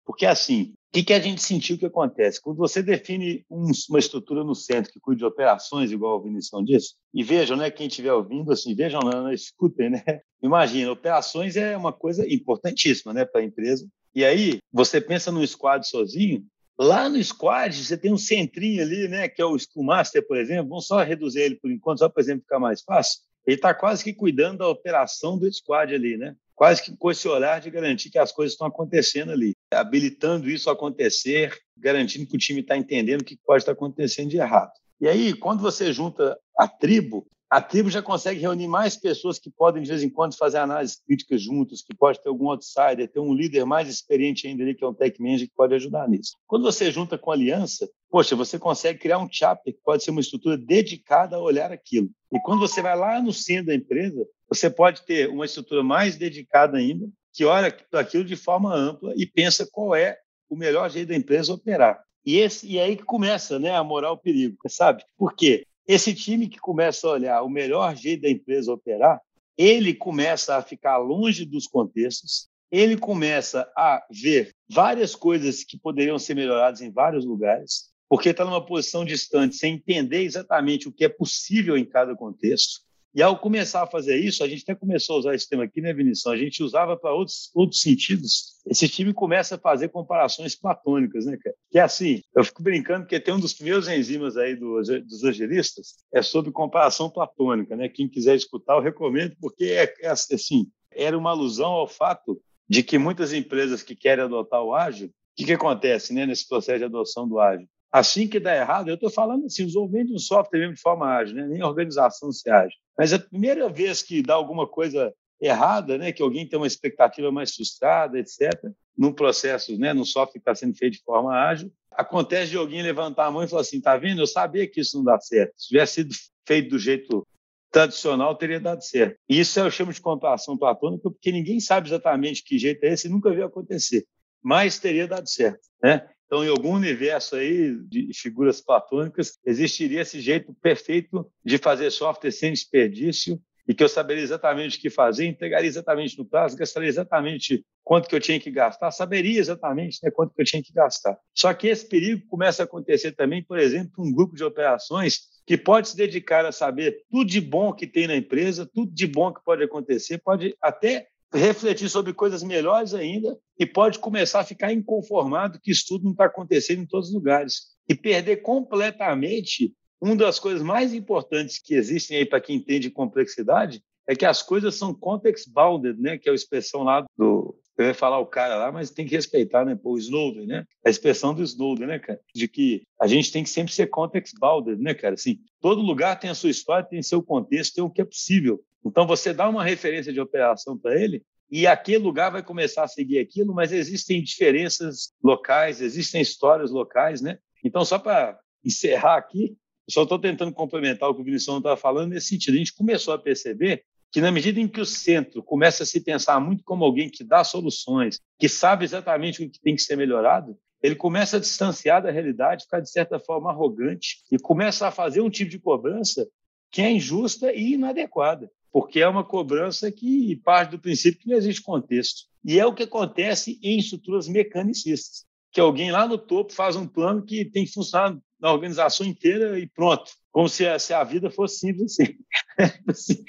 Porque, 0.09 0.25
assim, 0.25 0.73
o 0.89 0.93
que, 0.95 1.03
que 1.03 1.13
a 1.13 1.21
gente 1.21 1.43
sentiu 1.43 1.77
que 1.77 1.85
acontece? 1.85 2.41
Quando 2.41 2.57
você 2.57 2.83
define 2.83 3.45
um, 3.51 3.71
uma 3.91 3.99
estrutura 3.99 4.43
no 4.43 4.55
centro 4.55 4.91
que 4.91 4.99
cuide 4.99 5.19
de 5.19 5.27
operações, 5.27 5.93
igual 5.93 6.19
a 6.19 6.23
Vinição 6.23 6.65
disse, 6.65 6.95
e 7.13 7.23
vejam, 7.23 7.59
né, 7.59 7.71
quem 7.71 7.89
estiver 7.89 8.15
ouvindo, 8.15 8.51
assim, 8.51 8.75
vejam, 8.75 9.01
não, 9.03 9.25
não, 9.25 9.31
escutem, 9.31 9.91
né? 9.91 10.03
Imagina, 10.43 10.91
operações 10.91 11.59
é 11.59 11.77
uma 11.77 11.93
coisa 11.93 12.27
importantíssima, 12.27 13.13
né, 13.13 13.27
para 13.27 13.43
a 13.43 13.45
empresa. 13.45 13.87
E 14.15 14.25
aí, 14.25 14.61
você 14.73 14.99
pensa 14.99 15.31
no 15.31 15.47
squad 15.47 15.87
sozinho, 15.87 16.43
lá 16.79 17.07
no 17.07 17.23
squad 17.23 17.77
você 17.77 17.99
tem 17.99 18.11
um 18.11 18.17
centrinho 18.17 18.81
ali, 18.81 19.09
né, 19.09 19.29
que 19.29 19.43
é 19.43 19.45
o 19.45 19.59
School 19.59 19.85
Master, 19.85 20.27
por 20.27 20.39
exemplo, 20.39 20.71
vamos 20.71 20.87
só 20.87 21.03
reduzir 21.03 21.41
ele 21.41 21.57
por 21.57 21.71
enquanto, 21.71 21.99
só 21.99 22.09
para 22.09 22.23
exemplo 22.23 22.45
ficar 22.45 22.59
mais 22.59 22.81
fácil. 22.81 23.21
Ele 23.47 23.57
está 23.57 23.75
quase 23.75 24.03
que 24.03 24.15
cuidando 24.15 24.61
da 24.61 24.69
operação 24.69 25.39
do 25.39 25.53
squad 25.53 25.95
ali, 25.95 26.17
né? 26.17 26.35
Quase 26.59 26.83
que 26.83 26.95
com 26.97 27.09
esse 27.09 27.29
olhar 27.29 27.61
de 27.61 27.71
garantir 27.71 28.11
que 28.11 28.19
as 28.19 28.33
coisas 28.33 28.55
estão 28.55 28.67
acontecendo 28.67 29.31
ali, 29.31 29.55
habilitando 29.73 30.51
isso 30.51 30.69
a 30.69 30.73
acontecer, 30.73 31.57
garantindo 31.77 32.27
que 32.27 32.35
o 32.35 32.39
time 32.39 32.63
está 32.63 32.77
entendendo 32.77 33.21
o 33.21 33.25
que 33.25 33.39
pode 33.47 33.63
estar 33.63 33.73
acontecendo 33.73 34.29
de 34.29 34.39
errado. 34.39 34.73
E 35.01 35.07
aí, 35.07 35.33
quando 35.35 35.63
você 35.63 35.93
junta 35.93 36.37
a 36.59 36.67
tribo, 36.67 37.29
a 37.51 37.63
tribo 37.63 37.89
já 37.89 38.03
consegue 38.03 38.41
reunir 38.41 38.69
mais 38.69 38.97
pessoas 38.97 39.39
que 39.39 39.51
podem, 39.51 39.83
de 39.83 39.89
vez 39.89 40.03
em 40.03 40.11
quando, 40.11 40.37
fazer 40.37 40.59
análises 40.59 41.01
críticas 41.07 41.41
juntos, 41.41 41.81
que 41.81 41.95
pode 41.95 42.23
ter 42.23 42.29
algum 42.29 42.51
outsider, 42.51 43.09
ter 43.09 43.21
um 43.21 43.33
líder 43.33 43.65
mais 43.65 43.89
experiente 43.89 44.47
ainda 44.47 44.63
ali, 44.63 44.75
que 44.75 44.85
é 44.85 44.87
um 44.87 44.93
tech 44.93 45.21
manager, 45.21 45.49
que 45.49 45.55
pode 45.55 45.75
ajudar 45.75 46.07
nisso. 46.09 46.33
Quando 46.47 46.65
você 46.65 46.91
junta 46.91 47.17
com 47.17 47.31
aliança, 47.31 47.89
poxa, 48.11 48.37
você 48.37 48.59
consegue 48.59 48.99
criar 48.99 49.19
um 49.19 49.29
chapter 49.31 49.73
que 49.73 49.81
pode 49.83 50.05
ser 50.05 50.11
uma 50.11 50.21
estrutura 50.21 50.59
dedicada 50.59 51.37
a 51.37 51.41
olhar 51.41 51.73
aquilo. 51.73 52.11
E 52.31 52.39
quando 52.41 52.61
você 52.61 52.83
vai 52.83 52.97
lá 52.97 53.21
no 53.23 53.33
centro 53.33 53.67
da 53.67 53.75
empresa, 53.75 54.27
você 54.47 54.69
pode 54.69 55.03
ter 55.03 55.31
uma 55.31 55.47
estrutura 55.47 55.83
mais 55.83 56.17
dedicada 56.17 56.77
ainda, 56.77 57.09
que 57.33 57.45
olha 57.45 57.75
aquilo 57.93 58.25
de 58.25 58.37
forma 58.37 58.75
ampla 58.75 59.15
e 59.17 59.25
pensa 59.25 59.67
qual 59.71 59.95
é 59.95 60.19
o 60.51 60.57
melhor 60.57 60.91
jeito 60.91 61.09
da 61.09 61.17
empresa 61.17 61.55
operar. 61.55 62.03
E, 62.27 62.37
esse, 62.39 62.67
e 62.67 62.79
aí 62.79 62.97
que 62.97 63.05
começa 63.05 63.59
né, 63.59 63.75
a 63.75 63.83
morar 63.83 64.13
o 64.13 64.19
perigo, 64.19 64.57
sabe? 64.69 65.03
Por 65.17 65.35
quê? 65.35 65.65
Esse 65.89 66.15
time 66.15 66.49
que 66.49 66.59
começa 66.59 67.09
a 67.09 67.13
olhar 67.13 67.43
o 67.43 67.49
melhor 67.49 67.97
jeito 67.97 68.23
da 68.23 68.29
empresa 68.29 68.71
operar, 68.71 69.19
ele 69.57 69.95
começa 69.95 70.55
a 70.55 70.63
ficar 70.63 70.99
longe 70.99 71.47
dos 71.47 71.67
contextos, 71.67 72.47
ele 72.71 72.99
começa 72.99 73.63
a 73.75 74.05
ver 74.11 74.55
várias 74.69 75.15
coisas 75.15 75.65
que 75.65 75.79
poderiam 75.79 76.19
ser 76.19 76.35
melhoradas 76.35 76.83
em 76.83 76.93
vários 76.93 77.25
lugares, 77.25 77.89
porque 78.07 78.29
está 78.29 78.45
numa 78.45 78.65
posição 78.65 79.03
distante, 79.03 79.57
sem 79.57 79.77
entender 79.77 80.23
exatamente 80.25 80.87
o 80.87 80.93
que 80.93 81.07
é 81.07 81.09
possível 81.09 81.79
em 81.79 81.87
cada 81.87 82.15
contexto. 82.15 82.81
E 83.19 83.23
ao 83.23 83.37
começar 83.37 83.83
a 83.83 83.87
fazer 83.89 84.17
isso, 84.17 84.45
a 84.45 84.49
gente 84.49 84.63
até 84.63 84.77
começou 84.77 85.17
a 85.17 85.19
usar 85.19 85.35
esse 85.35 85.49
tema 85.49 85.65
aqui, 85.65 85.81
né, 85.81 85.93
Vinícius? 85.93 86.29
A 86.29 86.37
gente 86.37 86.63
usava 86.63 86.97
para 86.97 87.13
outros, 87.13 87.51
outros 87.53 87.81
sentidos. 87.81 88.55
Esse 88.65 88.89
time 88.89 89.13
começa 89.13 89.57
a 89.57 89.59
fazer 89.59 89.89
comparações 89.89 90.55
platônicas, 90.55 91.27
né, 91.27 91.37
cara? 91.37 91.57
Que 91.69 91.81
é 91.81 91.83
assim, 91.83 92.23
eu 92.33 92.45
fico 92.45 92.63
brincando 92.63 93.01
porque 93.01 93.19
tem 93.19 93.35
um 93.35 93.41
dos 93.41 93.53
primeiros 93.53 93.89
enzimas 93.89 94.37
aí 94.37 94.55
do, 94.55 94.81
dos 94.81 95.25
agilistas, 95.25 95.95
é 96.15 96.23
sobre 96.23 96.53
comparação 96.53 97.11
platônica, 97.11 97.75
né? 97.75 97.89
Quem 97.89 98.09
quiser 98.09 98.37
escutar, 98.37 98.75
eu 98.75 98.83
recomendo, 98.83 99.35
porque 99.41 99.65
é, 99.65 99.93
é 100.01 100.11
assim, 100.11 100.69
era 100.93 101.19
uma 101.19 101.31
alusão 101.31 101.73
ao 101.73 101.89
fato 101.89 102.41
de 102.69 102.85
que 102.85 102.99
muitas 102.99 103.33
empresas 103.33 103.83
que 103.83 103.97
querem 103.97 104.23
adotar 104.23 104.63
o 104.63 104.73
ágil, 104.73 105.09
o 105.09 105.13
que, 105.35 105.45
que 105.45 105.55
acontece 105.55 106.15
né, 106.15 106.25
nesse 106.25 106.47
processo 106.47 106.79
de 106.79 106.85
adoção 106.85 107.29
do 107.29 107.41
ágil? 107.41 107.67
Assim 107.91 108.29
que 108.29 108.39
dá 108.39 108.55
errado, 108.55 108.89
eu 108.89 108.95
estou 108.95 109.11
falando 109.11 109.47
assim, 109.47 109.65
desenvolvimento 109.65 110.09
de 110.09 110.15
um 110.15 110.19
software 110.19 110.61
mesmo 110.61 110.75
de 110.75 110.81
forma 110.81 111.07
ágil, 111.07 111.37
né? 111.37 111.47
nem 111.47 111.63
organização 111.63 112.31
se 112.31 112.51
ágil. 112.51 112.77
Mas 112.97 113.13
a 113.13 113.19
primeira 113.19 113.69
vez 113.69 114.03
que 114.03 114.23
dá 114.23 114.35
alguma 114.35 114.67
coisa 114.67 115.13
errada, 115.41 115.97
né, 115.97 116.11
que 116.11 116.23
alguém 116.23 116.47
tem 116.47 116.59
uma 116.59 116.67
expectativa 116.67 117.31
mais 117.31 117.55
frustrada, 117.55 118.19
etc., 118.19 118.53
num 118.97 119.13
processo, 119.13 119.79
né, 119.79 119.95
num 119.95 120.05
software 120.05 120.33
que 120.33 120.39
está 120.39 120.55
sendo 120.55 120.77
feito 120.77 120.95
de 120.95 121.05
forma 121.05 121.33
ágil, 121.33 121.73
acontece 121.93 122.51
de 122.51 122.57
alguém 122.57 122.83
levantar 122.83 123.27
a 123.27 123.31
mão 123.31 123.43
e 123.43 123.49
falar 123.49 123.63
assim, 123.63 123.81
tá 123.81 123.97
vendo? 123.97 124.21
Eu 124.21 124.27
sabia 124.27 124.69
que 124.69 124.81
isso 124.81 124.97
não 124.97 125.05
dá 125.05 125.19
certo. 125.21 125.53
Se 125.57 125.69
tivesse 125.69 125.95
sido 125.95 126.15
feito 126.47 126.71
do 126.71 126.79
jeito 126.79 127.27
tradicional, 127.71 128.35
teria 128.35 128.59
dado 128.59 128.83
certo. 128.83 129.19
E 129.29 129.39
isso 129.39 129.59
eu 129.61 129.71
chamo 129.71 129.93
de 129.93 130.01
comparação 130.01 130.57
platônica, 130.57 131.11
porque 131.11 131.31
ninguém 131.31 131.61
sabe 131.61 131.89
exatamente 131.89 132.43
que 132.43 132.59
jeito 132.59 132.83
é 132.85 132.93
esse 132.93 133.07
e 133.07 133.11
nunca 133.11 133.31
viu 133.31 133.45
acontecer. 133.45 134.07
Mas 134.43 134.79
teria 134.79 135.07
dado 135.07 135.29
certo, 135.29 135.61
né? 135.83 136.09
Então, 136.29 136.45
em 136.45 136.49
algum 136.49 136.75
universo 136.75 137.37
aí 137.37 137.75
de 137.89 138.11
figuras 138.15 138.61
platônicas, 138.61 139.39
existiria 139.47 140.03
esse 140.03 140.21
jeito 140.21 140.55
perfeito 140.61 141.27
de 141.43 141.57
fazer 141.57 141.91
software 141.91 142.31
sem 142.31 142.53
desperdício 142.53 143.41
e 143.67 143.75
que 143.75 143.83
eu 143.83 143.89
saberia 143.89 144.23
exatamente 144.23 144.77
o 144.77 144.81
que 144.81 144.91
fazer, 144.91 145.27
entregaria 145.27 145.69
exatamente 145.69 146.19
no 146.19 146.27
prazo, 146.27 146.57
gastaria 146.57 146.89
exatamente 146.89 147.65
quanto 147.83 148.09
que 148.09 148.15
eu 148.15 148.21
tinha 148.21 148.39
que 148.39 148.51
gastar, 148.51 148.91
saberia 148.91 149.41
exatamente 149.41 150.01
né, 150.03 150.11
quanto 150.11 150.35
que 150.35 150.43
eu 150.43 150.45
tinha 150.45 150.63
que 150.63 150.73
gastar. 150.73 151.19
Só 151.35 151.53
que 151.55 151.69
esse 151.69 151.87
perigo 151.87 152.27
começa 152.29 152.63
a 152.63 152.65
acontecer 152.65 153.13
também, 153.13 153.43
por 153.43 153.59
exemplo, 153.59 154.05
um 154.05 154.13
grupo 154.13 154.37
de 154.37 154.45
operações 154.45 155.21
que 155.47 155.57
pode 155.57 155.89
se 155.89 155.97
dedicar 155.97 156.45
a 156.45 156.53
saber 156.53 157.05
tudo 157.11 157.25
de 157.25 157.41
bom 157.41 157.73
que 157.73 157.87
tem 157.87 158.07
na 158.07 158.17
empresa, 158.17 158.69
tudo 158.75 158.93
de 158.93 159.07
bom 159.07 159.33
que 159.33 159.43
pode 159.43 159.63
acontecer, 159.63 160.19
pode 160.19 160.55
até 160.61 161.09
refletir 161.33 161.89
sobre 161.89 162.13
coisas 162.13 162.43
melhores 162.43 162.95
ainda 162.95 163.39
e 163.59 163.67
pode 163.67 163.99
começar 163.99 164.41
a 164.41 164.45
ficar 164.45 164.73
inconformado 164.73 165.61
que 165.61 165.71
isso 165.71 165.85
tudo 165.89 166.05
não 166.05 166.13
está 166.13 166.25
acontecendo 166.25 166.83
em 166.83 166.87
todos 166.87 167.09
os 167.09 167.15
lugares 167.15 167.77
e 167.89 167.95
perder 167.95 168.39
completamente 168.39 169.75
uma 170.01 170.17
das 170.17 170.39
coisas 170.39 170.63
mais 170.63 170.95
importantes 170.95 171.59
que 171.59 171.75
existem 171.75 172.19
aí 172.19 172.25
para 172.25 172.41
quem 172.41 172.57
entende 172.57 172.91
complexidade 172.91 173.83
é 174.07 174.15
que 174.15 174.25
as 174.25 174.43
coisas 174.43 174.75
são 174.75 174.95
context 174.95 175.51
bounded, 175.51 176.01
né? 176.01 176.17
Que 176.17 176.29
é 176.29 176.33
a 176.33 176.35
expressão 176.35 176.83
lá 176.83 177.05
do 177.17 177.55
eu 177.79 177.87
ia 177.87 177.95
falar 177.95 178.19
o 178.19 178.27
cara 178.27 178.57
lá, 178.57 178.73
mas 178.73 178.91
tem 178.91 179.07
que 179.07 179.15
respeitar, 179.15 179.65
né? 179.65 179.79
Pô, 179.81 179.93
o 179.93 179.99
Snowden, 179.99 180.47
né? 180.47 180.65
A 180.85 180.91
expressão 180.91 181.33
do 181.33 181.43
Snowden, 181.43 181.87
né, 181.87 181.99
cara? 182.01 182.21
De 182.35 182.49
que 182.49 182.83
a 183.01 183.07
gente 183.07 183.31
tem 183.31 183.45
que 183.45 183.51
sempre 183.51 183.73
ser 183.73 183.87
context 183.87 184.35
bounded, 184.39 184.83
né, 184.83 184.95
cara? 184.95 185.15
Assim, 185.15 185.39
todo 185.61 185.81
lugar 185.81 186.19
tem 186.19 186.29
a 186.29 186.35
sua 186.35 186.51
história, 186.51 186.89
tem 186.89 187.01
seu 187.03 187.23
contexto, 187.23 187.77
tem 187.77 187.85
o 187.85 187.91
que 187.91 188.01
é 188.01 188.05
possível. 188.05 188.61
Então, 188.85 189.07
você 189.07 189.33
dá 189.33 189.49
uma 189.49 189.65
referência 189.65 190.13
de 190.13 190.21
operação 190.21 190.77
para 190.77 191.01
ele 191.01 191.23
e 191.51 191.67
aquele 191.67 191.99
lugar 191.99 192.31
vai 192.31 192.43
começar 192.43 192.83
a 192.83 192.89
seguir 192.89 193.19
aquilo, 193.19 193.55
mas 193.55 193.73
existem 193.73 194.23
diferenças 194.23 195.13
locais, 195.23 195.81
existem 195.81 196.21
histórias 196.21 196.71
locais, 196.71 197.23
né? 197.23 197.39
Então, 197.65 197.85
só 197.85 197.99
para 197.99 198.39
encerrar 198.65 199.17
aqui, 199.17 199.57
só 199.89 200.03
estou 200.03 200.19
tentando 200.19 200.53
complementar 200.53 201.09
o 201.09 201.15
que 201.15 201.23
o 201.23 201.25
Vinicius 201.25 201.57
estava 201.57 201.77
falando 201.77 202.11
nesse 202.11 202.27
sentido. 202.27 202.55
A 202.55 202.59
gente 202.59 202.75
começou 202.75 203.15
a 203.15 203.19
perceber 203.19 203.85
que, 204.11 204.21
na 204.21 204.33
medida 204.33 204.61
em 204.61 204.69
que 204.69 204.81
o 204.81 204.87
centro 204.87 205.43
começa 205.43 205.83
a 205.83 205.87
se 205.87 206.01
pensar 206.01 206.41
muito 206.41 206.65
como 206.65 206.85
alguém 206.85 207.11
que 207.11 207.25
dá 207.25 207.45
soluções, 207.45 208.21
que 208.39 208.49
sabe 208.49 208.85
exatamente 208.85 209.43
o 209.43 209.51
que 209.51 209.61
tem 209.61 209.75
que 209.75 209.83
ser 209.83 209.97
melhorado, 209.97 210.57
ele 210.83 210.95
começa 210.95 211.37
a 211.37 211.41
distanciar 211.41 212.03
da 212.03 212.11
realidade, 212.11 212.65
ficar, 212.65 212.81
de 212.81 212.91
certa 212.91 213.19
forma, 213.19 213.51
arrogante 213.51 214.19
e 214.31 214.39
começa 214.39 214.87
a 214.87 214.91
fazer 214.91 215.21
um 215.21 215.31
tipo 215.31 215.51
de 215.51 215.59
cobrança 215.59 216.27
que 216.71 216.81
é 216.81 216.91
injusta 216.91 217.53
e 217.53 217.73
inadequada 217.73 218.51
porque 218.73 219.01
é 219.01 219.09
uma 219.09 219.25
cobrança 219.25 219.91
que 219.91 220.37
parte 220.37 220.71
do 220.71 220.79
princípio 220.79 221.21
que 221.21 221.29
não 221.29 221.37
existe 221.37 221.63
contexto. 221.63 222.27
E 222.45 222.59
é 222.59 222.67
o 222.67 222.75
que 222.75 222.85
acontece 222.85 223.59
em 223.63 223.79
estruturas 223.79 224.29
mecanicistas, 224.29 225.25
que 225.53 225.61
alguém 225.61 225.91
lá 225.91 226.07
no 226.07 226.19
topo 226.19 226.53
faz 226.53 226.77
um 226.77 226.87
plano 226.87 227.25
que 227.25 227.45
tem 227.45 227.65
que 227.65 227.73
funcionar 227.73 228.17
na 228.41 228.53
organização 228.53 229.07
inteira 229.07 229.59
e 229.59 229.67
pronto, 229.67 230.13
como 230.39 230.49
se 230.49 230.65
a, 230.69 230.79
se 230.79 230.95
a 230.95 231.03
vida 231.03 231.33
fosse 231.33 231.59
simples 231.59 231.99
assim. 231.99 232.17
assim 232.87 233.25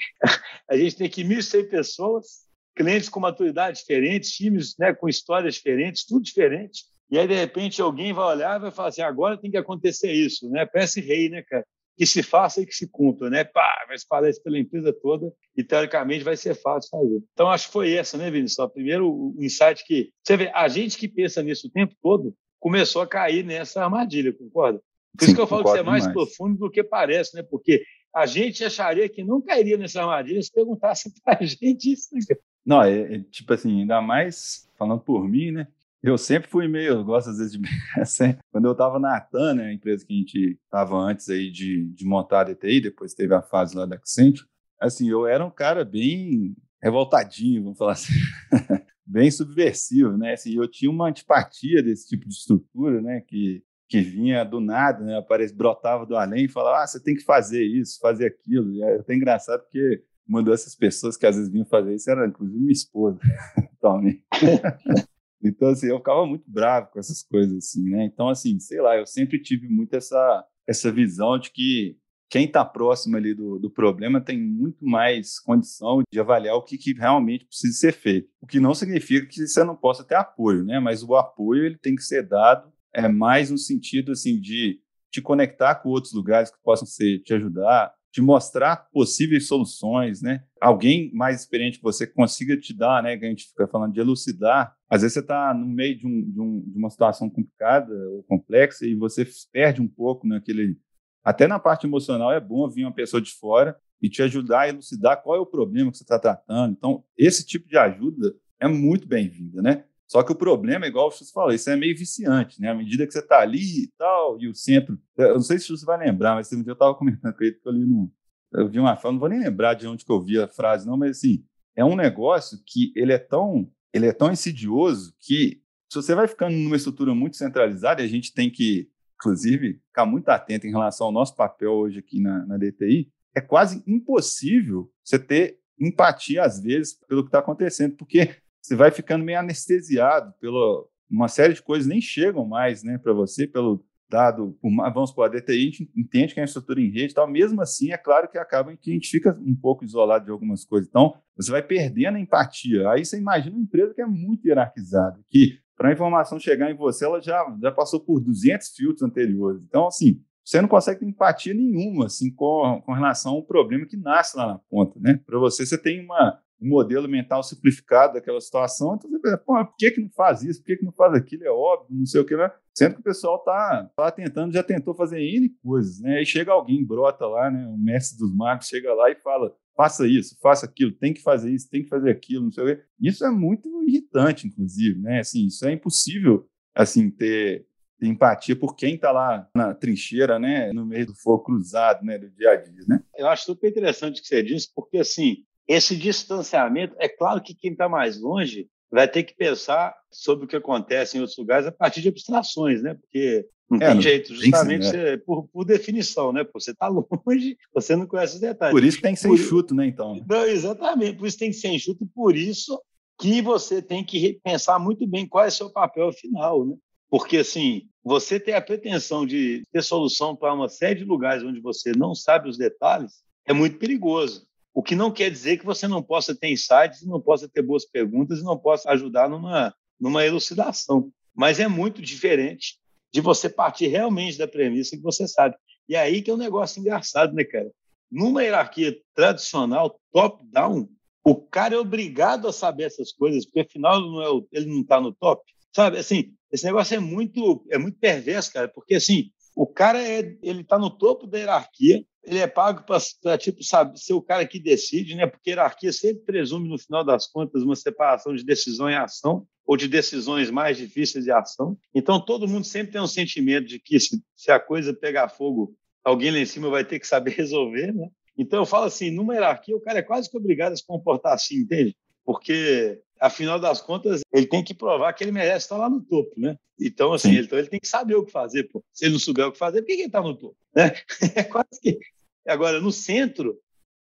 a 0.68 0.76
gente 0.76 0.94
tem 0.94 1.10
que 1.10 1.24
1.100 1.24 1.68
pessoas, 1.68 2.46
clientes 2.76 3.08
com 3.08 3.18
maturidade 3.18 3.80
diferente, 3.80 4.30
times 4.30 4.76
né, 4.78 4.94
com 4.94 5.08
histórias 5.08 5.56
diferentes, 5.56 6.06
tudo 6.06 6.22
diferente. 6.22 6.84
E 7.10 7.18
aí, 7.18 7.26
de 7.26 7.34
repente, 7.34 7.82
alguém 7.82 8.12
vai 8.12 8.26
olhar 8.26 8.56
e 8.56 8.62
vai 8.62 8.70
falar 8.70 8.90
assim: 8.90 9.02
agora 9.02 9.36
tem 9.36 9.50
que 9.50 9.56
acontecer 9.56 10.12
isso, 10.12 10.48
né? 10.50 10.64
Parece 10.64 11.00
rei, 11.00 11.28
né, 11.28 11.42
cara? 11.42 11.66
que 11.98 12.06
se 12.06 12.22
faça 12.22 12.62
e 12.62 12.66
que 12.66 12.76
se 12.76 12.88
cumpra, 12.88 13.28
né? 13.28 13.42
Pá, 13.42 13.84
vai 13.88 13.96
espalhar 13.96 14.30
isso 14.30 14.42
pela 14.44 14.56
empresa 14.56 14.92
toda 14.92 15.32
e, 15.56 15.64
teoricamente, 15.64 16.22
vai 16.22 16.36
ser 16.36 16.54
fácil 16.54 16.90
fazer. 16.90 17.20
Então, 17.32 17.50
acho 17.50 17.66
que 17.66 17.72
foi 17.72 17.92
essa, 17.92 18.16
né, 18.16 18.30
Vinícius? 18.30 18.70
Primeiro, 18.72 19.10
o 19.10 19.34
insight 19.40 19.84
que... 19.84 20.12
Você 20.22 20.36
vê, 20.36 20.50
a 20.54 20.68
gente 20.68 20.96
que 20.96 21.08
pensa 21.08 21.42
nisso 21.42 21.66
o 21.66 21.70
tempo 21.70 21.92
todo 22.00 22.32
começou 22.60 23.02
a 23.02 23.06
cair 23.06 23.44
nessa 23.44 23.82
armadilha, 23.82 24.32
concorda? 24.32 24.80
Por 25.16 25.24
Sim, 25.24 25.26
isso 25.26 25.34
que 25.34 25.40
eu 25.40 25.46
falo 25.46 25.64
que 25.64 25.70
isso 25.70 25.78
é 25.78 25.82
mais 25.82 26.06
demais. 26.06 26.14
profundo 26.14 26.58
do 26.58 26.70
que 26.70 26.82
parece, 26.82 27.36
né? 27.36 27.42
Porque 27.42 27.82
a 28.14 28.26
gente 28.26 28.64
acharia 28.64 29.08
que 29.08 29.24
não 29.24 29.40
cairia 29.40 29.76
nessa 29.76 30.00
armadilha 30.00 30.42
se 30.42 30.52
perguntasse 30.52 31.12
para 31.24 31.38
a 31.40 31.44
gente 31.44 31.92
isso. 31.92 32.14
Né? 32.14 32.36
Não, 32.64 32.82
é, 32.82 33.14
é, 33.14 33.18
tipo 33.30 33.52
assim, 33.52 33.80
ainda 33.80 34.00
mais 34.00 34.68
falando 34.78 35.00
por 35.00 35.28
mim, 35.28 35.50
né? 35.50 35.66
Eu 36.02 36.16
sempre 36.16 36.48
fui 36.48 36.66
meio, 36.66 36.94
eu 36.94 37.04
gosto 37.04 37.28
às 37.28 37.38
vezes 37.38 37.52
de. 37.52 37.60
Quando 38.50 38.64
eu 38.64 38.72
estava 38.72 38.98
na 38.98 39.16
Atan, 39.16 39.54
né, 39.54 39.66
a 39.66 39.72
empresa 39.72 40.04
que 40.06 40.14
a 40.14 40.16
gente 40.16 40.58
estava 40.64 40.96
antes 40.96 41.28
aí 41.28 41.50
de, 41.50 41.84
de 41.92 42.06
montar 42.06 42.40
a 42.40 42.44
DTI, 42.44 42.80
depois 42.80 43.12
teve 43.12 43.34
a 43.34 43.42
fase 43.42 43.76
lá 43.76 43.84
da 43.84 43.96
Accenture, 43.96 44.48
assim, 44.80 45.10
eu 45.10 45.26
era 45.26 45.44
um 45.44 45.50
cara 45.50 45.84
bem 45.84 46.56
revoltadinho, 46.82 47.64
vamos 47.64 47.78
falar 47.78 47.92
assim, 47.92 48.14
bem 49.04 49.30
subversivo, 49.30 50.16
né? 50.16 50.32
Assim, 50.32 50.54
eu 50.54 50.66
tinha 50.66 50.90
uma 50.90 51.08
antipatia 51.08 51.82
desse 51.82 52.08
tipo 52.08 52.26
de 52.26 52.34
estrutura, 52.34 53.02
né? 53.02 53.20
Que, 53.20 53.62
que 53.90 54.00
vinha 54.00 54.44
do 54.44 54.60
nada, 54.60 55.04
né? 55.04 55.18
Aparece, 55.18 55.52
brotava 55.52 56.06
do 56.06 56.16
além 56.16 56.44
e 56.44 56.48
falava, 56.48 56.84
ah, 56.84 56.86
você 56.86 57.02
tem 57.02 57.16
que 57.16 57.24
fazer 57.24 57.64
isso, 57.64 57.98
fazer 58.00 58.26
aquilo. 58.26 58.72
E 58.72 58.82
é 58.82 59.00
até 59.00 59.16
engraçado 59.16 59.62
porque 59.62 60.04
uma 60.28 60.44
dessas 60.44 60.76
pessoas 60.76 61.16
que 61.16 61.26
às 61.26 61.34
vezes 61.34 61.50
vinham 61.50 61.66
fazer 61.66 61.96
isso 61.96 62.08
era, 62.08 62.24
inclusive, 62.24 62.60
minha 62.60 62.72
esposa, 62.72 63.18
atualmente. 63.76 64.22
Então, 65.42 65.70
assim, 65.70 65.86
eu 65.86 65.96
ficava 65.96 66.26
muito 66.26 66.44
bravo 66.46 66.90
com 66.92 66.98
essas 66.98 67.22
coisas, 67.22 67.56
assim, 67.56 67.88
né? 67.88 68.04
Então, 68.04 68.28
assim, 68.28 68.60
sei 68.60 68.78
lá, 68.78 68.98
eu 68.98 69.06
sempre 69.06 69.40
tive 69.40 69.68
muito 69.68 69.96
essa, 69.96 70.44
essa 70.66 70.92
visão 70.92 71.38
de 71.38 71.50
que 71.50 71.96
quem 72.28 72.44
está 72.44 72.62
próximo 72.62 73.16
ali 73.16 73.32
do, 73.32 73.58
do 73.58 73.70
problema 73.70 74.20
tem 74.20 74.38
muito 74.38 74.84
mais 74.84 75.40
condição 75.40 76.02
de 76.12 76.20
avaliar 76.20 76.56
o 76.56 76.62
que, 76.62 76.76
que, 76.76 76.92
realmente 76.92 77.46
precisa 77.46 77.72
ser 77.72 77.92
feito. 77.92 78.28
O 78.38 78.46
que 78.46 78.60
não 78.60 78.74
significa 78.74 79.26
que 79.26 79.46
você 79.46 79.64
não 79.64 79.74
possa 79.74 80.04
ter 80.04 80.16
apoio, 80.16 80.62
né? 80.62 80.78
Mas 80.78 81.02
o 81.02 81.16
apoio 81.16 81.64
ele 81.64 81.78
tem 81.78 81.94
que 81.94 82.02
ser 82.02 82.28
dado 82.28 82.70
é 82.92 83.08
mais 83.08 83.50
no 83.50 83.58
sentido 83.58 84.12
assim 84.12 84.40
de 84.40 84.80
te 85.10 85.20
conectar 85.20 85.74
com 85.76 85.88
outros 85.88 86.12
lugares 86.12 86.50
que 86.50 86.62
possam 86.62 86.86
ser 86.86 87.20
te 87.20 87.34
ajudar, 87.34 87.92
de 88.12 88.20
mostrar 88.20 88.88
possíveis 88.92 89.46
soluções, 89.46 90.20
né? 90.20 90.42
Alguém 90.60 91.12
mais 91.14 91.40
experiente 91.40 91.78
que 91.78 91.84
você 91.84 92.06
consiga 92.06 92.56
te 92.56 92.74
dar, 92.74 93.02
né? 93.02 93.16
Que 93.16 93.24
a 93.24 93.28
gente 93.28 93.48
fica 93.48 93.68
falando 93.68 93.92
de 93.92 94.00
elucidar. 94.00 94.74
Às 94.88 95.02
vezes 95.02 95.14
você 95.14 95.20
está 95.20 95.54
no 95.54 95.66
meio 95.66 95.96
de, 95.96 96.06
um, 96.06 96.30
de, 96.30 96.40
um, 96.40 96.60
de, 96.66 96.78
uma 96.78 96.90
situação 96.90 97.30
complicada 97.30 97.92
ou 98.10 98.22
complexa 98.24 98.86
e 98.86 98.94
você 98.94 99.26
perde 99.52 99.80
um 99.80 99.88
pouco 99.88 100.26
naquele. 100.26 100.76
Até 101.22 101.46
na 101.46 101.58
parte 101.58 101.86
emocional 101.86 102.32
é 102.32 102.40
bom 102.40 102.68
vir 102.68 102.84
uma 102.84 102.94
pessoa 102.94 103.20
de 103.20 103.32
fora 103.32 103.76
e 104.02 104.08
te 104.08 104.22
ajudar 104.22 104.60
a 104.60 104.68
elucidar 104.68 105.22
qual 105.22 105.36
é 105.36 105.40
o 105.40 105.46
problema 105.46 105.90
que 105.90 105.98
você 105.98 106.04
está 106.04 106.18
tratando. 106.18 106.72
Então, 106.72 107.04
esse 107.16 107.46
tipo 107.46 107.68
de 107.68 107.76
ajuda 107.76 108.34
é 108.58 108.66
muito 108.66 109.06
bem-vinda, 109.06 109.62
né? 109.62 109.84
Só 110.10 110.24
que 110.24 110.32
o 110.32 110.34
problema, 110.34 110.88
igual 110.88 111.06
o 111.06 111.10
Chus 111.12 111.30
falou, 111.30 111.52
isso 111.52 111.70
é 111.70 111.76
meio 111.76 111.96
viciante, 111.96 112.60
né? 112.60 112.70
À 112.70 112.74
medida 112.74 113.06
que 113.06 113.12
você 113.12 113.20
está 113.20 113.38
ali 113.38 113.84
e 113.84 113.92
tal, 113.96 114.40
e 114.40 114.48
o 114.48 114.54
centro. 114.56 114.98
Eu 115.16 115.34
não 115.34 115.40
sei 115.40 115.56
se 115.56 115.66
o 115.66 115.68
Chus 115.68 115.84
vai 115.84 115.96
lembrar, 116.04 116.34
mas 116.34 116.52
um 116.52 116.64
eu 116.66 116.72
estava 116.72 116.92
comentando 116.96 117.32
com 117.32 117.44
ele 117.44 117.54
que 117.54 117.68
eu 117.68 117.70
li 117.70 117.86
no. 117.86 118.10
Eu 118.52 118.68
vi 118.68 118.80
uma 118.80 118.96
fala, 118.96 119.12
não 119.12 119.20
vou 119.20 119.28
nem 119.28 119.38
lembrar 119.38 119.74
de 119.74 119.86
onde 119.86 120.04
que 120.04 120.10
eu 120.10 120.20
vi 120.20 120.36
a 120.36 120.48
frase, 120.48 120.84
não, 120.84 120.96
mas 120.96 121.18
assim, 121.18 121.44
é 121.76 121.84
um 121.84 121.94
negócio 121.94 122.58
que 122.66 122.92
ele 122.96 123.12
é 123.12 123.18
tão 123.18 123.70
ele 123.92 124.06
é 124.06 124.12
tão 124.12 124.32
insidioso 124.32 125.14
que 125.20 125.62
se 125.88 125.94
você 125.94 126.12
vai 126.12 126.26
ficando 126.26 126.56
numa 126.56 126.76
estrutura 126.76 127.14
muito 127.14 127.36
centralizada, 127.36 128.02
e 128.02 128.04
a 128.04 128.08
gente 128.08 128.34
tem 128.34 128.50
que, 128.50 128.88
inclusive, 129.14 129.80
ficar 129.86 130.06
muito 130.06 130.28
atento 130.28 130.66
em 130.66 130.70
relação 130.70 131.06
ao 131.06 131.12
nosso 131.12 131.36
papel 131.36 131.70
hoje 131.70 132.00
aqui 132.00 132.20
na, 132.20 132.44
na 132.46 132.56
DTI, 132.56 133.08
é 133.32 133.40
quase 133.40 133.80
impossível 133.86 134.90
você 135.04 135.20
ter 135.20 135.60
empatia, 135.78 136.42
às 136.42 136.60
vezes, 136.60 136.94
pelo 137.06 137.22
que 137.22 137.28
está 137.28 137.38
acontecendo, 137.38 137.96
porque 137.96 138.36
você 138.70 138.76
vai 138.76 138.92
ficando 138.92 139.24
meio 139.24 139.40
anestesiado 139.40 140.32
pela 140.40 140.84
uma 141.10 141.26
série 141.26 141.54
de 141.54 141.60
coisas 141.60 141.88
nem 141.88 142.00
chegam 142.00 142.46
mais 142.46 142.84
né, 142.84 142.96
para 142.96 143.12
você, 143.12 143.44
pelo 143.44 143.84
dado, 144.08 144.56
vamos 144.62 145.10
supor, 145.10 145.26
a 145.26 145.28
DTI, 145.28 145.52
a 145.52 145.64
gente 145.64 145.90
entende 145.96 146.34
que 146.34 146.38
é 146.38 146.42
uma 146.42 146.46
estrutura 146.46 146.80
em 146.80 146.88
rede 146.88 147.12
e 147.12 147.14
tal, 147.14 147.28
mesmo 147.28 147.60
assim, 147.60 147.90
é 147.90 147.96
claro 147.96 148.28
que 148.28 148.38
acaba 148.38 148.76
que 148.76 148.90
a 148.90 148.94
gente 148.94 149.08
fica 149.08 149.36
um 149.44 149.54
pouco 149.54 149.84
isolado 149.84 150.24
de 150.24 150.30
algumas 150.30 150.64
coisas. 150.64 150.88
Então, 150.88 151.14
você 151.36 151.50
vai 151.50 151.62
perdendo 151.62 152.16
a 152.16 152.20
empatia. 152.20 152.88
Aí 152.90 153.04
você 153.04 153.18
imagina 153.18 153.56
uma 153.56 153.62
empresa 153.62 153.92
que 153.92 154.02
é 154.02 154.06
muito 154.06 154.46
hierarquizada, 154.46 155.18
que 155.28 155.58
para 155.76 155.88
a 155.88 155.92
informação 155.92 156.38
chegar 156.38 156.70
em 156.70 156.76
você, 156.76 157.04
ela 157.04 157.20
já, 157.20 157.44
já 157.60 157.72
passou 157.72 158.00
por 158.00 158.20
200 158.20 158.68
filtros 158.68 159.02
anteriores. 159.02 159.62
Então, 159.62 159.86
assim, 159.86 160.20
você 160.44 160.60
não 160.60 160.68
consegue 160.68 161.00
ter 161.00 161.06
empatia 161.06 161.54
nenhuma 161.54 162.06
assim, 162.06 162.32
com, 162.32 162.82
com 162.84 162.92
relação 162.92 163.32
ao 163.32 163.42
problema 163.44 163.86
que 163.86 163.96
nasce 163.96 164.36
lá 164.36 164.46
na 164.46 164.58
ponta. 164.58 164.98
Né? 165.00 165.20
Para 165.24 165.38
você, 165.38 165.66
você 165.66 165.78
tem 165.78 166.04
uma, 166.04 166.40
um 166.60 166.68
modelo 166.68 167.08
mental 167.08 167.42
simplificado 167.42 168.14
daquela 168.14 168.40
situação, 168.40 168.94
então 168.94 169.10
você 169.10 169.18
pensa, 169.18 169.38
por 169.38 169.74
que, 169.76 169.90
que 169.90 170.00
não 170.00 170.10
faz 170.10 170.42
isso? 170.42 170.60
Por 170.60 170.66
que, 170.66 170.76
que 170.76 170.84
não 170.84 170.92
faz 170.92 171.14
aquilo? 171.14 171.44
É 171.44 171.50
óbvio, 171.50 171.96
não 171.98 172.06
sei 172.06 172.20
o 172.20 172.24
que. 172.24 172.36
Né? 172.36 172.50
Sendo 172.74 172.94
que 172.94 173.00
o 173.00 173.04
pessoal 173.04 173.36
está 173.36 173.90
tá 173.96 174.10
tentando, 174.10 174.52
já 174.52 174.62
tentou 174.62 174.94
fazer 174.94 175.20
N 175.20 175.48
coisas. 175.62 176.00
Né? 176.00 176.18
Aí 176.18 176.26
chega 176.26 176.52
alguém, 176.52 176.84
brota 176.84 177.26
lá, 177.26 177.50
né? 177.50 177.66
o 177.66 177.78
mestre 177.78 178.18
dos 178.18 178.34
magos 178.34 178.66
chega 178.66 178.92
lá 178.92 179.10
e 179.10 179.16
fala, 179.16 179.54
faça 179.80 180.06
isso, 180.06 180.36
faça 180.42 180.66
aquilo, 180.66 180.92
tem 180.92 181.14
que 181.14 181.22
fazer 181.22 181.50
isso, 181.50 181.70
tem 181.70 181.82
que 181.82 181.88
fazer 181.88 182.10
aquilo, 182.10 182.44
não 182.44 182.52
sei 182.52 182.64
o 182.64 182.66
quê. 182.66 182.82
Isso 183.00 183.24
é 183.24 183.30
muito 183.30 183.68
irritante, 183.82 184.46
inclusive, 184.46 185.00
né? 185.00 185.20
Assim, 185.20 185.46
isso 185.46 185.66
é 185.66 185.72
impossível, 185.72 186.46
assim, 186.74 187.10
ter, 187.10 187.66
ter 187.98 188.06
empatia 188.06 188.54
por 188.54 188.76
quem 188.76 188.96
está 188.96 189.10
lá 189.10 189.48
na 189.54 189.72
trincheira, 189.72 190.38
né? 190.38 190.70
No 190.74 190.84
meio 190.84 191.06
do 191.06 191.14
fogo 191.14 191.44
cruzado, 191.44 192.04
né? 192.04 192.18
Do 192.18 192.28
dia 192.30 192.50
a 192.50 192.56
dia, 192.56 192.84
né? 192.86 193.02
Eu 193.16 193.26
acho 193.26 193.46
super 193.46 193.70
interessante 193.70 194.18
o 194.18 194.22
que 194.22 194.28
você 194.28 194.42
disse, 194.42 194.70
porque, 194.74 194.98
assim, 194.98 195.44
esse 195.70 195.94
distanciamento, 195.94 196.96
é 196.98 197.08
claro 197.08 197.40
que 197.40 197.54
quem 197.54 197.70
está 197.70 197.88
mais 197.88 198.20
longe 198.20 198.66
vai 198.90 199.06
ter 199.06 199.22
que 199.22 199.36
pensar 199.36 199.94
sobre 200.10 200.44
o 200.44 200.48
que 200.48 200.56
acontece 200.56 201.16
em 201.16 201.20
outros 201.20 201.38
lugares 201.38 201.64
a 201.64 201.70
partir 201.70 202.02
de 202.02 202.08
abstrações, 202.08 202.82
né? 202.82 202.94
Porque 202.94 203.46
não 203.70 203.78
é, 203.78 203.86
tem 203.86 203.94
não, 203.94 204.02
jeito, 204.02 204.34
justamente 204.34 204.82
tem 204.82 204.90
ser, 204.90 205.24
por, 205.24 205.46
por, 205.46 205.64
definição, 205.64 206.32
né? 206.32 206.44
Você 206.52 206.72
está 206.72 206.88
longe, 206.88 207.56
você 207.72 207.94
não 207.94 208.04
conhece 208.04 208.34
os 208.34 208.40
detalhes. 208.40 208.74
Por 208.74 208.82
isso 208.82 209.00
tem 209.00 209.14
que 209.14 209.20
ser 209.20 209.28
por, 209.28 209.38
enxuto, 209.38 209.72
né? 209.72 209.86
Então. 209.86 210.20
Não, 210.28 210.44
exatamente, 210.44 211.16
por 211.16 211.28
isso 211.28 211.38
tem 211.38 211.50
que 211.50 211.56
ser 211.56 211.68
enxuto 211.68 212.02
e 212.02 212.08
por 212.08 212.36
isso 212.36 212.82
que 213.20 213.40
você 213.40 213.80
tem 213.80 214.02
que 214.02 214.40
pensar 214.42 214.76
muito 214.80 215.06
bem 215.06 215.24
qual 215.24 215.44
é 215.44 215.48
o 215.48 215.52
seu 215.52 215.70
papel 215.70 216.12
final, 216.12 216.66
né? 216.66 216.74
Porque, 217.08 217.36
assim, 217.36 217.82
você 218.02 218.40
ter 218.40 218.54
a 218.54 218.60
pretensão 218.60 219.24
de 219.24 219.62
ter 219.70 219.84
solução 219.84 220.34
para 220.34 220.52
uma 220.52 220.68
série 220.68 220.98
de 220.98 221.04
lugares 221.04 221.44
onde 221.44 221.60
você 221.60 221.92
não 221.92 222.12
sabe 222.12 222.48
os 222.48 222.58
detalhes 222.58 223.22
é 223.46 223.52
muito 223.52 223.78
perigoso. 223.78 224.49
O 224.72 224.82
que 224.82 224.94
não 224.94 225.10
quer 225.10 225.30
dizer 225.30 225.58
que 225.58 225.66
você 225.66 225.88
não 225.88 226.02
possa 226.02 226.34
ter 226.34 226.48
insights, 226.48 227.04
não 227.04 227.20
possa 227.20 227.48
ter 227.48 227.62
boas 227.62 227.84
perguntas 227.84 228.38
e 228.38 228.44
não 228.44 228.56
possa 228.56 228.90
ajudar 228.90 229.28
numa, 229.28 229.74
numa 229.98 230.24
elucidação. 230.24 231.10
Mas 231.34 231.58
é 231.58 231.66
muito 231.66 232.00
diferente 232.00 232.78
de 233.12 233.20
você 233.20 233.48
partir 233.48 233.88
realmente 233.88 234.38
da 234.38 234.46
premissa 234.46 234.96
que 234.96 235.02
você 235.02 235.26
sabe. 235.26 235.56
E 235.88 235.96
aí 235.96 236.22
que 236.22 236.30
é 236.30 236.34
um 236.34 236.38
negócio 236.38 236.80
engraçado, 236.80 237.34
né, 237.34 237.44
cara? 237.44 237.70
Numa 238.10 238.42
hierarquia 238.42 238.96
tradicional, 239.14 240.00
top-down, 240.12 240.88
o 241.24 241.34
cara 241.34 241.74
é 241.74 241.78
obrigado 241.78 242.48
a 242.48 242.52
saber 242.52 242.84
essas 242.84 243.12
coisas, 243.12 243.44
porque 243.44 243.60
afinal 243.60 244.00
não 244.00 244.22
é 244.22 244.42
ele 244.52 244.66
não 244.66 244.80
está 244.80 245.00
no 245.00 245.12
top. 245.12 245.42
Sabe, 245.74 245.98
assim, 245.98 246.32
esse 246.50 246.64
negócio 246.64 246.96
é 246.96 247.00
muito 247.00 247.64
é 247.70 247.78
muito 247.78 247.98
perverso, 247.98 248.52
cara, 248.52 248.68
porque 248.68 248.94
assim, 248.94 249.30
o 249.54 249.66
cara 249.66 250.02
é 250.02 250.36
ele 250.42 250.62
está 250.62 250.78
no 250.78 250.90
topo 250.90 251.26
da 251.26 251.38
hierarquia, 251.38 252.04
ele 252.22 252.38
é 252.38 252.46
pago 252.46 252.84
para 252.84 253.38
tipo 253.38 253.62
sabe 253.64 253.98
ser 253.98 254.12
o 254.12 254.22
cara 254.22 254.46
que 254.46 254.58
decide, 254.58 255.14
né? 255.14 255.26
Porque 255.26 255.50
hierarquia 255.50 255.92
sempre 255.92 256.24
presume 256.24 256.68
no 256.68 256.78
final 256.78 257.04
das 257.04 257.26
contas 257.26 257.62
uma 257.62 257.76
separação 257.76 258.34
de 258.34 258.44
decisão 258.44 258.90
e 258.90 258.94
ação 258.94 259.46
ou 259.66 259.76
de 259.76 259.88
decisões 259.88 260.50
mais 260.50 260.76
difíceis 260.76 261.24
de 261.24 261.32
ação. 261.32 261.78
Então 261.94 262.20
todo 262.20 262.48
mundo 262.48 262.64
sempre 262.64 262.92
tem 262.92 263.00
um 263.00 263.06
sentimento 263.06 263.66
de 263.66 263.78
que 263.78 263.98
se, 263.98 264.22
se 264.36 264.50
a 264.50 264.60
coisa 264.60 264.92
pegar 264.92 265.28
fogo, 265.28 265.74
alguém 266.04 266.30
lá 266.30 266.38
em 266.38 266.46
cima 266.46 266.68
vai 266.68 266.84
ter 266.84 266.98
que 266.98 267.06
saber 267.06 267.32
resolver, 267.36 267.92
né? 267.92 268.08
Então 268.36 268.60
eu 268.60 268.66
falo 268.66 268.84
assim, 268.84 269.10
numa 269.10 269.34
hierarquia 269.34 269.76
o 269.76 269.80
cara 269.80 269.98
é 269.98 270.02
quase 270.02 270.30
que 270.30 270.36
obrigado 270.36 270.72
a 270.72 270.76
se 270.76 270.86
comportar 270.86 271.34
assim, 271.34 271.56
entende? 271.56 271.96
Porque 272.24 273.00
afinal 273.20 273.60
das 273.60 273.80
contas, 273.80 274.22
ele 274.32 274.46
tem 274.46 274.64
que 274.64 274.72
provar 274.72 275.12
que 275.12 275.22
ele 275.22 275.30
merece 275.30 275.66
estar 275.66 275.76
lá 275.76 275.90
no 275.90 276.00
topo, 276.02 276.32
né? 276.38 276.56
Então, 276.80 277.12
assim, 277.12 277.32
ele, 277.32 277.42
então 277.46 277.58
ele 277.58 277.68
tem 277.68 277.78
que 277.78 277.86
saber 277.86 278.14
o 278.14 278.24
que 278.24 278.32
fazer, 278.32 278.64
pô. 278.64 278.82
Se 278.92 279.04
ele 279.04 279.12
não 279.12 279.20
souber 279.20 279.46
o 279.46 279.52
que 279.52 279.58
fazer, 279.58 279.82
por 279.82 279.86
que 279.86 279.92
ele 279.92 280.04
está 280.04 280.22
no 280.22 280.34
topo? 280.34 280.56
Né? 280.74 280.92
É 281.36 281.44
quase 281.44 281.78
que. 281.80 281.98
Agora, 282.46 282.80
no 282.80 282.90
centro, 282.90 283.60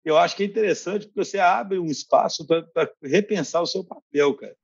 eu 0.03 0.17
acho 0.17 0.35
que 0.35 0.43
é 0.43 0.45
interessante 0.47 1.05
porque 1.05 1.23
você 1.23 1.37
abre 1.37 1.77
um 1.77 1.85
espaço 1.85 2.45
para 2.47 2.91
repensar 3.03 3.61
o 3.61 3.67
seu 3.67 3.83
papel, 3.83 4.33
cara. 4.33 4.55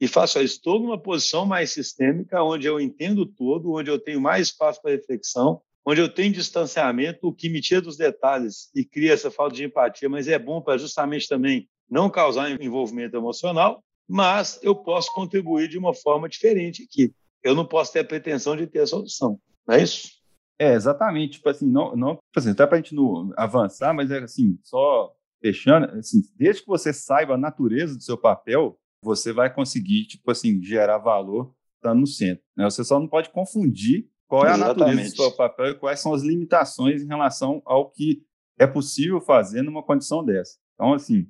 E 0.00 0.08
faço 0.08 0.40
isso, 0.40 0.56
estou 0.56 0.78
numa 0.78 1.00
posição 1.00 1.46
mais 1.46 1.70
sistêmica, 1.70 2.42
onde 2.42 2.66
eu 2.66 2.80
entendo 2.80 3.24
todo, 3.26 3.72
onde 3.72 3.90
eu 3.90 3.98
tenho 3.98 4.20
mais 4.20 4.48
espaço 4.48 4.80
para 4.80 4.90
reflexão, 4.90 5.60
onde 5.86 6.00
eu 6.00 6.08
tenho 6.08 6.32
distanciamento, 6.32 7.28
o 7.28 7.32
que 7.32 7.48
me 7.48 7.60
tira 7.60 7.80
dos 7.80 7.96
detalhes 7.96 8.70
e 8.74 8.84
cria 8.84 9.12
essa 9.12 9.30
falta 9.30 9.56
de 9.56 9.64
empatia, 9.64 10.08
mas 10.08 10.28
é 10.28 10.38
bom 10.38 10.60
para 10.60 10.76
justamente 10.76 11.28
também 11.28 11.68
não 11.88 12.10
causar 12.10 12.50
envolvimento 12.60 13.16
emocional, 13.16 13.82
mas 14.08 14.58
eu 14.62 14.74
posso 14.74 15.12
contribuir 15.12 15.68
de 15.68 15.78
uma 15.78 15.94
forma 15.94 16.28
diferente 16.28 16.84
aqui. 16.84 17.12
Eu 17.42 17.54
não 17.54 17.66
posso 17.66 17.92
ter 17.92 18.00
a 18.00 18.04
pretensão 18.04 18.56
de 18.56 18.66
ter 18.66 18.80
a 18.80 18.86
solução, 18.86 19.38
não 19.66 19.74
é 19.74 19.82
isso? 19.82 20.16
É, 20.58 20.72
exatamente. 20.74 21.34
Tipo 21.34 21.50
assim, 21.50 21.66
não, 21.66 21.94
não 21.94 22.14
tipo 22.14 22.38
assim, 22.38 22.50
até 22.50 22.66
para 22.66 22.78
a 22.78 22.80
gente 22.80 22.94
não 22.94 23.32
avançar, 23.36 23.92
mas 23.94 24.10
é 24.10 24.18
assim, 24.18 24.58
só 24.62 25.12
fechando, 25.40 25.86
assim, 25.98 26.22
desde 26.34 26.62
que 26.62 26.68
você 26.68 26.92
saiba 26.92 27.34
a 27.34 27.38
natureza 27.38 27.94
do 27.94 28.02
seu 28.02 28.16
papel, 28.16 28.78
você 29.02 29.32
vai 29.32 29.52
conseguir, 29.52 30.06
tipo 30.06 30.30
assim, 30.30 30.62
gerar 30.62 30.98
valor 30.98 31.54
estando 31.76 32.00
no 32.00 32.06
centro. 32.06 32.42
Né? 32.56 32.64
Você 32.64 32.82
só 32.82 32.98
não 32.98 33.06
pode 33.06 33.30
confundir 33.30 34.08
qual 34.26 34.44
é 34.44 34.50
a 34.50 34.54
Exatamente. 34.54 34.78
natureza 34.80 35.10
do 35.10 35.22
seu 35.22 35.32
papel 35.32 35.66
e 35.66 35.74
quais 35.74 36.00
são 36.00 36.12
as 36.12 36.22
limitações 36.22 37.02
em 37.02 37.06
relação 37.06 37.62
ao 37.64 37.90
que 37.90 38.22
é 38.58 38.66
possível 38.66 39.20
fazer 39.20 39.62
numa 39.62 39.82
condição 39.82 40.24
dessa. 40.24 40.58
Então, 40.74 40.94
assim, 40.94 41.28